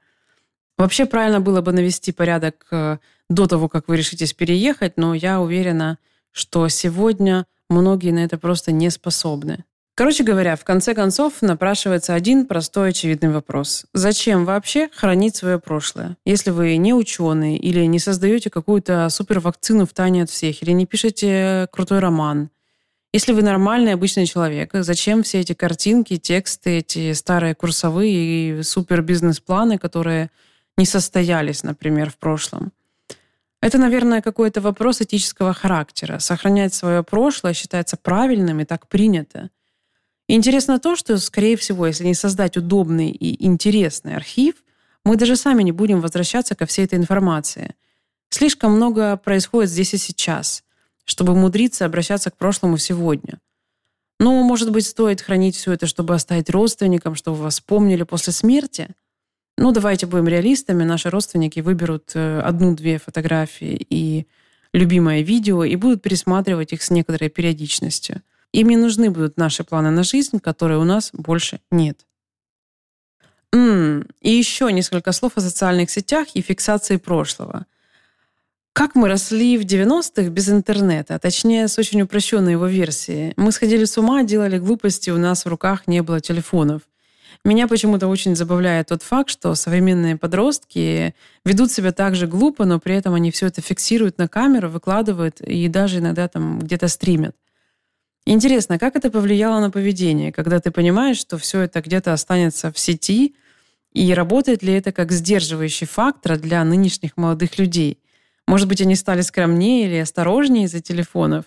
Вообще 0.77 1.05
правильно 1.05 1.39
было 1.39 1.61
бы 1.61 1.71
навести 1.71 2.11
порядок 2.11 2.65
э, 2.71 2.97
до 3.29 3.47
того, 3.47 3.69
как 3.69 3.87
вы 3.87 3.97
решитесь 3.97 4.33
переехать, 4.33 4.97
но 4.97 5.13
я 5.13 5.39
уверена, 5.39 5.97
что 6.31 6.67
сегодня 6.69 7.45
многие 7.69 8.11
на 8.11 8.19
это 8.19 8.37
просто 8.37 8.71
не 8.71 8.89
способны. 8.89 9.65
Короче 9.93 10.23
говоря, 10.23 10.55
в 10.55 10.63
конце 10.63 10.93
концов 10.93 11.41
напрашивается 11.41 12.13
один 12.13 12.45
простой 12.45 12.89
очевидный 12.89 13.29
вопрос. 13.29 13.85
Зачем 13.93 14.45
вообще 14.45 14.89
хранить 14.93 15.35
свое 15.35 15.59
прошлое? 15.59 16.17
Если 16.25 16.49
вы 16.49 16.77
не 16.77 16.93
ученый 16.93 17.57
или 17.57 17.85
не 17.85 17.99
создаете 17.99 18.49
какую-то 18.49 19.09
супервакцину 19.09 19.85
в 19.85 19.93
тайне 19.93 20.23
от 20.23 20.29
всех, 20.29 20.63
или 20.63 20.71
не 20.71 20.85
пишете 20.85 21.67
крутой 21.71 21.99
роман, 21.99 22.49
если 23.13 23.33
вы 23.33 23.41
нормальный 23.41 23.93
обычный 23.93 24.25
человек, 24.25 24.69
зачем 24.73 25.23
все 25.23 25.41
эти 25.41 25.53
картинки, 25.53 26.15
тексты, 26.15 26.77
эти 26.77 27.11
старые 27.11 27.55
курсовые 27.55 28.59
и 28.59 28.63
супер 28.63 29.01
бизнес-планы, 29.01 29.77
которые 29.77 30.31
не 30.77 30.85
состоялись, 30.85 31.63
например, 31.63 32.09
в 32.09 32.15
прошлом? 32.15 32.71
Это, 33.61 33.77
наверное, 33.77 34.21
какой-то 34.21 34.61
вопрос 34.61 35.01
этического 35.01 35.53
характера. 35.53 36.19
Сохранять 36.19 36.73
свое 36.73 37.03
прошлое 37.03 37.53
считается 37.53 37.97
правильным 37.97 38.61
и 38.61 38.65
так 38.65 38.87
принято. 38.87 39.49
Интересно 40.27 40.79
то, 40.79 40.95
что, 40.95 41.17
скорее 41.17 41.57
всего, 41.57 41.87
если 41.87 42.05
не 42.05 42.13
создать 42.13 42.57
удобный 42.57 43.09
и 43.09 43.45
интересный 43.45 44.15
архив, 44.15 44.55
мы 45.03 45.15
даже 45.15 45.35
сами 45.35 45.63
не 45.63 45.71
будем 45.71 45.99
возвращаться 45.99 46.55
ко 46.55 46.65
всей 46.65 46.85
этой 46.85 46.99
информации. 46.99 47.75
Слишком 48.29 48.73
много 48.73 49.17
происходит 49.17 49.69
здесь 49.69 49.93
и 49.93 49.97
сейчас, 49.97 50.63
чтобы 51.05 51.33
умудриться 51.33 51.85
обращаться 51.85 52.31
к 52.31 52.37
прошлому 52.37 52.77
сегодня. 52.77 53.39
Ну, 54.19 54.43
может 54.43 54.71
быть, 54.71 54.85
стоит 54.85 55.19
хранить 55.21 55.55
все 55.55 55.73
это, 55.73 55.87
чтобы 55.87 56.13
оставить 56.13 56.49
родственникам, 56.49 57.15
чтобы 57.15 57.37
вас 57.37 57.59
помнили 57.59 58.03
после 58.03 58.31
смерти? 58.31 58.89
Ну, 59.57 59.71
давайте 59.71 60.05
будем 60.05 60.27
реалистами. 60.27 60.83
Наши 60.83 61.09
родственники 61.09 61.59
выберут 61.59 62.11
э, 62.13 62.39
одну-две 62.39 62.99
фотографии 62.99 63.85
и 63.89 64.27
любимое 64.73 65.21
видео 65.21 65.63
и 65.63 65.75
будут 65.75 66.01
пересматривать 66.01 66.71
их 66.71 66.83
с 66.83 66.91
некоторой 66.91 67.29
периодичностью. 67.29 68.21
Им 68.53 68.69
не 68.69 68.77
нужны 68.77 69.09
будут 69.09 69.37
наши 69.37 69.63
планы 69.63 69.91
на 69.91 70.03
жизнь, 70.03 70.39
которые 70.39 70.79
у 70.79 70.83
нас 70.83 71.11
больше 71.13 71.59
нет. 71.71 72.05
М-м, 73.53 74.07
и 74.21 74.31
еще 74.31 74.71
несколько 74.71 75.11
слов 75.11 75.33
о 75.35 75.41
социальных 75.41 75.89
сетях 75.89 76.29
и 76.33 76.41
фиксации 76.41 76.97
прошлого. 76.97 77.65
Как 78.73 78.95
мы 78.95 79.09
росли 79.09 79.57
в 79.57 79.63
90-х 79.63 80.29
без 80.29 80.49
интернета, 80.49 81.15
а 81.15 81.19
точнее 81.19 81.67
с 81.67 81.77
очень 81.77 82.01
упрощенной 82.01 82.53
его 82.53 82.67
версией. 82.67 83.33
Мы 83.35 83.51
сходили 83.51 83.83
с 83.83 83.97
ума, 83.97 84.23
делали 84.23 84.57
глупости, 84.57 85.09
у 85.09 85.17
нас 85.17 85.43
в 85.43 85.49
руках 85.49 85.87
не 85.87 86.01
было 86.01 86.21
телефонов. 86.21 86.83
Меня 87.43 87.67
почему-то 87.67 88.07
очень 88.07 88.35
забавляет 88.35 88.87
тот 88.89 89.03
факт, 89.03 89.29
что 89.29 89.55
современные 89.55 90.15
подростки 90.15 91.15
ведут 91.43 91.71
себя 91.71 91.91
так 91.91 92.15
же 92.15 92.27
глупо, 92.27 92.65
но 92.65 92.79
при 92.79 92.95
этом 92.95 93.13
они 93.13 93.31
все 93.31 93.47
это 93.47 93.61
фиксируют 93.61 94.17
на 94.17 94.27
камеру, 94.27 94.69
выкладывают 94.69 95.41
и 95.41 95.67
даже 95.67 95.99
иногда 95.99 96.27
там 96.27 96.59
где-то 96.59 96.87
стримят. 96.87 97.35
Интересно, 98.25 98.77
как 98.77 98.95
это 98.95 99.09
повлияло 99.09 99.59
на 99.59 99.71
поведение, 99.71 100.31
когда 100.31 100.59
ты 100.59 100.71
понимаешь, 100.71 101.17
что 101.17 101.37
все 101.37 101.61
это 101.61 101.81
где-то 101.81 102.13
останется 102.13 102.71
в 102.71 102.77
сети, 102.77 103.35
и 103.93 104.13
работает 104.13 104.63
ли 104.63 104.73
это 104.73 104.91
как 104.91 105.11
сдерживающий 105.11 105.87
фактор 105.87 106.37
для 106.37 106.63
нынешних 106.63 107.17
молодых 107.17 107.57
людей? 107.57 107.99
Может 108.47 108.67
быть, 108.67 108.81
они 108.81 108.95
стали 108.95 109.21
скромнее 109.21 109.87
или 109.87 109.97
осторожнее 109.97 110.65
из-за 110.65 110.81
телефонов? 110.81 111.45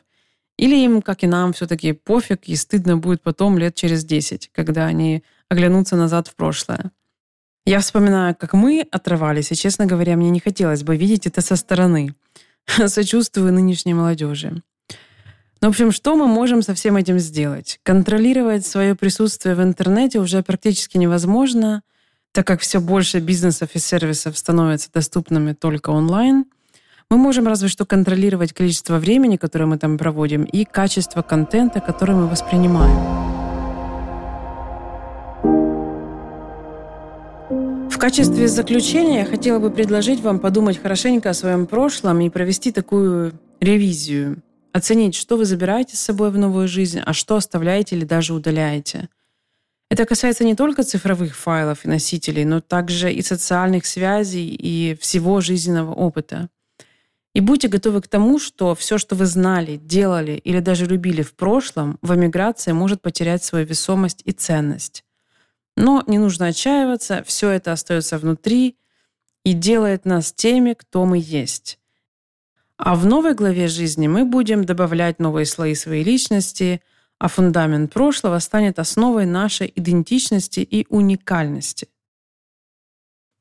Или 0.57 0.77
им, 0.85 1.03
как 1.03 1.25
и 1.25 1.27
нам, 1.27 1.53
все-таки 1.53 1.93
пофиг 1.93 2.45
и 2.45 2.57
стыдно 2.57 2.97
будет 2.97 3.23
потом 3.23 3.59
лет 3.59 3.75
через 3.75 4.05
10, 4.05 4.51
когда 4.53 4.87
они 4.87 5.25
оглянутся 5.49 5.97
назад 5.97 6.29
в 6.29 6.35
прошлое? 6.35 6.93
Я 7.67 7.81
вспоминаю, 7.81 8.37
как 8.37 8.53
мы 8.53 8.87
отрывались, 8.91 9.51
и, 9.51 9.57
честно 9.57 9.87
говоря, 9.87 10.17
мне 10.17 10.31
не 10.31 10.41
хотелось 10.41 10.83
бы 10.83 10.97
видеть 10.97 11.27
это 11.27 11.41
со 11.41 11.57
стороны. 11.57 12.15
Сочувствую 12.87 13.53
нынешней 13.53 13.95
молодежи. 13.95 14.63
Ну, 15.65 15.71
в 15.71 15.73
общем, 15.73 15.93
что 15.93 16.15
мы 16.15 16.27
можем 16.27 16.61
со 16.61 16.75
всем 16.75 16.99
этим 16.99 17.19
сделать? 17.19 17.81
Контролировать 17.85 18.67
свое 18.67 18.95
присутствие 18.95 19.55
в 19.55 19.63
интернете 19.63 20.19
уже 20.19 20.43
практически 20.43 20.99
невозможно, 20.99 21.81
так 22.33 22.47
как 22.47 22.61
все 22.61 22.83
больше 22.83 23.19
бизнесов 23.19 23.71
и 23.73 23.79
сервисов 23.79 24.37
становятся 24.37 24.93
доступными 24.93 25.55
только 25.55 25.89
онлайн. 25.89 26.45
Мы 27.09 27.17
можем 27.17 27.49
разве 27.49 27.69
что 27.69 27.87
контролировать 27.87 28.53
количество 28.53 28.99
времени, 28.99 29.39
которое 29.39 29.65
мы 29.65 29.79
там 29.79 29.97
проводим, 29.97 30.45
и 30.45 30.67
качество 30.67 31.23
контента, 31.23 31.81
который 31.81 32.15
мы 32.15 32.27
воспринимаем. 32.27 32.99
В 37.89 37.97
качестве 37.97 38.49
заключения 38.49 39.21
я 39.21 39.25
хотела 39.25 39.59
бы 39.61 39.71
предложить 39.71 40.21
вам 40.21 40.41
подумать 40.41 40.77
хорошенько 40.77 41.31
о 41.31 41.35
своем 41.35 41.67
прошлом 41.67 42.21
и 42.21 42.29
провести 42.29 42.71
такую 42.71 43.33
ревизию– 43.61 44.43
оценить, 44.75 45.15
что 45.15 45.37
вы 45.37 45.45
забираете 45.45 45.97
с 45.97 46.01
собой 46.01 46.31
в 46.31 46.37
новую 46.37 46.67
жизнь, 46.67 46.99
а 46.99 47.13
что 47.13 47.37
оставляете 47.37 47.97
или 47.97 48.05
даже 48.05 48.35
удаляете. 48.35 49.09
Это 49.89 50.05
касается 50.05 50.43
не 50.45 50.57
только 50.57 50.83
цифровых 50.83 51.37
файлов 51.37 51.85
и 51.85 51.89
носителей, 51.89 52.45
но 52.45 52.61
также 52.61 53.13
и 53.13 53.23
социальных 53.23 53.87
связей 53.87 54.49
и 54.49 54.97
всего 55.01 55.41
жизненного 55.41 55.95
опыта. 55.95 56.49
И 57.35 57.41
будьте 57.41 57.69
готовы 57.69 58.03
к 58.03 58.09
тому, 58.09 58.41
что 58.41 58.75
все, 58.75 58.99
что 58.99 59.15
вы 59.15 59.27
знали, 59.27 59.77
делали 59.77 60.33
или 60.33 60.59
даже 60.59 60.87
любили 60.87 61.23
в 61.23 61.35
прошлом, 61.35 61.99
в 62.03 62.13
эмиграции 62.13 62.73
может 62.73 63.01
потерять 63.01 63.45
свою 63.45 63.67
весомость 63.67 64.23
и 64.25 64.33
ценность. 64.33 65.05
Но 65.77 66.03
не 66.09 66.19
нужно 66.19 66.47
отчаиваться, 66.47 67.23
все 67.25 67.51
это 67.51 67.73
остается 67.73 68.19
внутри 68.19 68.77
и 69.45 69.53
делает 69.53 70.05
нас 70.05 70.33
теми, 70.33 70.75
кто 70.75 71.05
мы 71.05 71.19
есть. 71.23 71.79
А 72.77 72.97
в 72.97 73.07
новой 73.07 73.35
главе 73.35 73.69
жизни 73.69 74.09
мы 74.09 74.25
будем 74.25 74.65
добавлять 74.65 75.21
новые 75.21 75.47
слои 75.47 75.75
своей 75.75 76.03
личности, 76.03 76.83
а 77.19 77.29
фундамент 77.29 77.93
прошлого 77.93 78.39
станет 78.41 78.79
основой 78.79 79.27
нашей 79.27 79.73
идентичности 79.75 80.61
и 80.61 80.87
уникальности. 80.89 81.89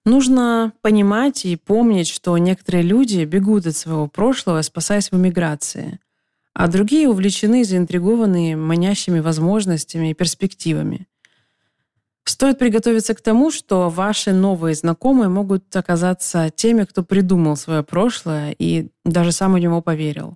Нужно 0.06 0.74
понимать 0.82 1.46
и 1.46 1.56
помнить, 1.56 2.10
что 2.10 2.38
некоторые 2.38 2.84
люди 2.84 3.24
бегут 3.24 3.66
от 3.66 3.76
своего 3.76 4.08
прошлого, 4.08 4.62
спасаясь 4.62 5.12
в 5.12 5.16
эмиграции, 5.16 6.00
а 6.54 6.68
другие 6.68 7.10
увлечены 7.10 7.62
и 7.62 7.64
заинтригованы 7.64 8.56
манящими 8.56 9.20
возможностями 9.20 10.12
и 10.12 10.14
перспективами. 10.14 11.08
Стоит 12.26 12.58
приготовиться 12.58 13.14
к 13.14 13.22
тому, 13.22 13.52
что 13.52 13.90
ваши 13.90 14.32
новые 14.32 14.76
знакомые 14.76 15.28
могут 15.28 15.76
оказаться 15.76 16.50
теми, 16.56 16.86
кто 16.86 17.04
придумал 17.04 17.58
свое 17.58 17.84
прошлое 17.84 18.56
и 18.58 18.90
даже 19.04 19.32
сам 19.32 19.54
в 19.54 19.60
него 19.60 19.82
поверил. 19.82 20.36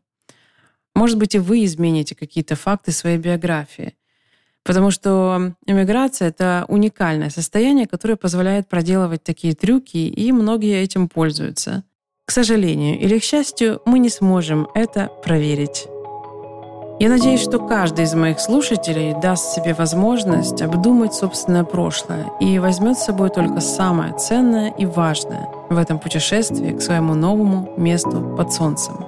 Может 0.95 1.17
быть, 1.17 1.35
и 1.35 1.39
вы 1.39 1.63
измените 1.63 2.15
какие-то 2.15 2.55
факты 2.55 2.91
своей 2.91 3.17
биографии. 3.17 3.93
Потому 4.63 4.91
что 4.91 5.53
эмиграция— 5.65 6.27
это 6.29 6.65
уникальное 6.67 7.29
состояние, 7.29 7.87
которое 7.87 8.17
позволяет 8.17 8.67
проделывать 8.67 9.23
такие 9.23 9.55
трюки, 9.55 9.97
и 9.97 10.31
многие 10.33 10.81
этим 10.81 11.07
пользуются. 11.07 11.83
К 12.25 12.31
сожалению 12.31 12.99
или 12.99 13.19
к 13.19 13.23
счастью, 13.23 13.81
мы 13.85 13.99
не 13.99 14.09
сможем 14.09 14.67
это 14.75 15.09
проверить. 15.23 15.87
Я 16.99 17.09
надеюсь, 17.09 17.43
что 17.43 17.59
каждый 17.59 18.05
из 18.05 18.15
моих 18.15 18.39
слушателей 18.39 19.13
даст 19.13 19.53
себе 19.53 19.75
возможность 19.75 20.63
обдумать 20.63 21.13
собственное 21.13 21.63
прошлое 21.63 22.25
и 22.39 22.57
возьмет 22.57 22.97
с 22.97 23.05
собой 23.05 23.29
только 23.29 23.59
самое 23.59 24.13
ценное 24.13 24.71
и 24.71 24.87
важное 24.87 25.47
в 25.69 25.77
этом 25.77 25.99
путешествии 25.99 26.71
к 26.71 26.81
своему 26.81 27.13
новому 27.13 27.69
месту 27.77 28.35
под 28.35 28.51
солнцем. 28.51 29.05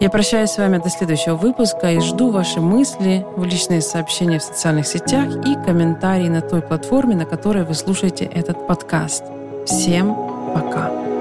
Я 0.00 0.08
прощаюсь 0.08 0.50
с 0.50 0.58
вами 0.58 0.78
до 0.78 0.88
следующего 0.88 1.34
выпуска 1.36 1.92
и 1.92 2.00
жду 2.00 2.30
ваши 2.30 2.60
мысли 2.60 3.26
в 3.36 3.44
личные 3.44 3.82
сообщения 3.82 4.38
в 4.38 4.42
социальных 4.42 4.86
сетях 4.86 5.28
и 5.46 5.54
комментарии 5.56 6.28
на 6.28 6.40
той 6.40 6.62
платформе, 6.62 7.16
на 7.16 7.26
которой 7.26 7.64
вы 7.64 7.74
слушаете 7.74 8.24
этот 8.24 8.66
подкаст. 8.66 9.24
Всем 9.66 10.16
пока! 10.54 11.13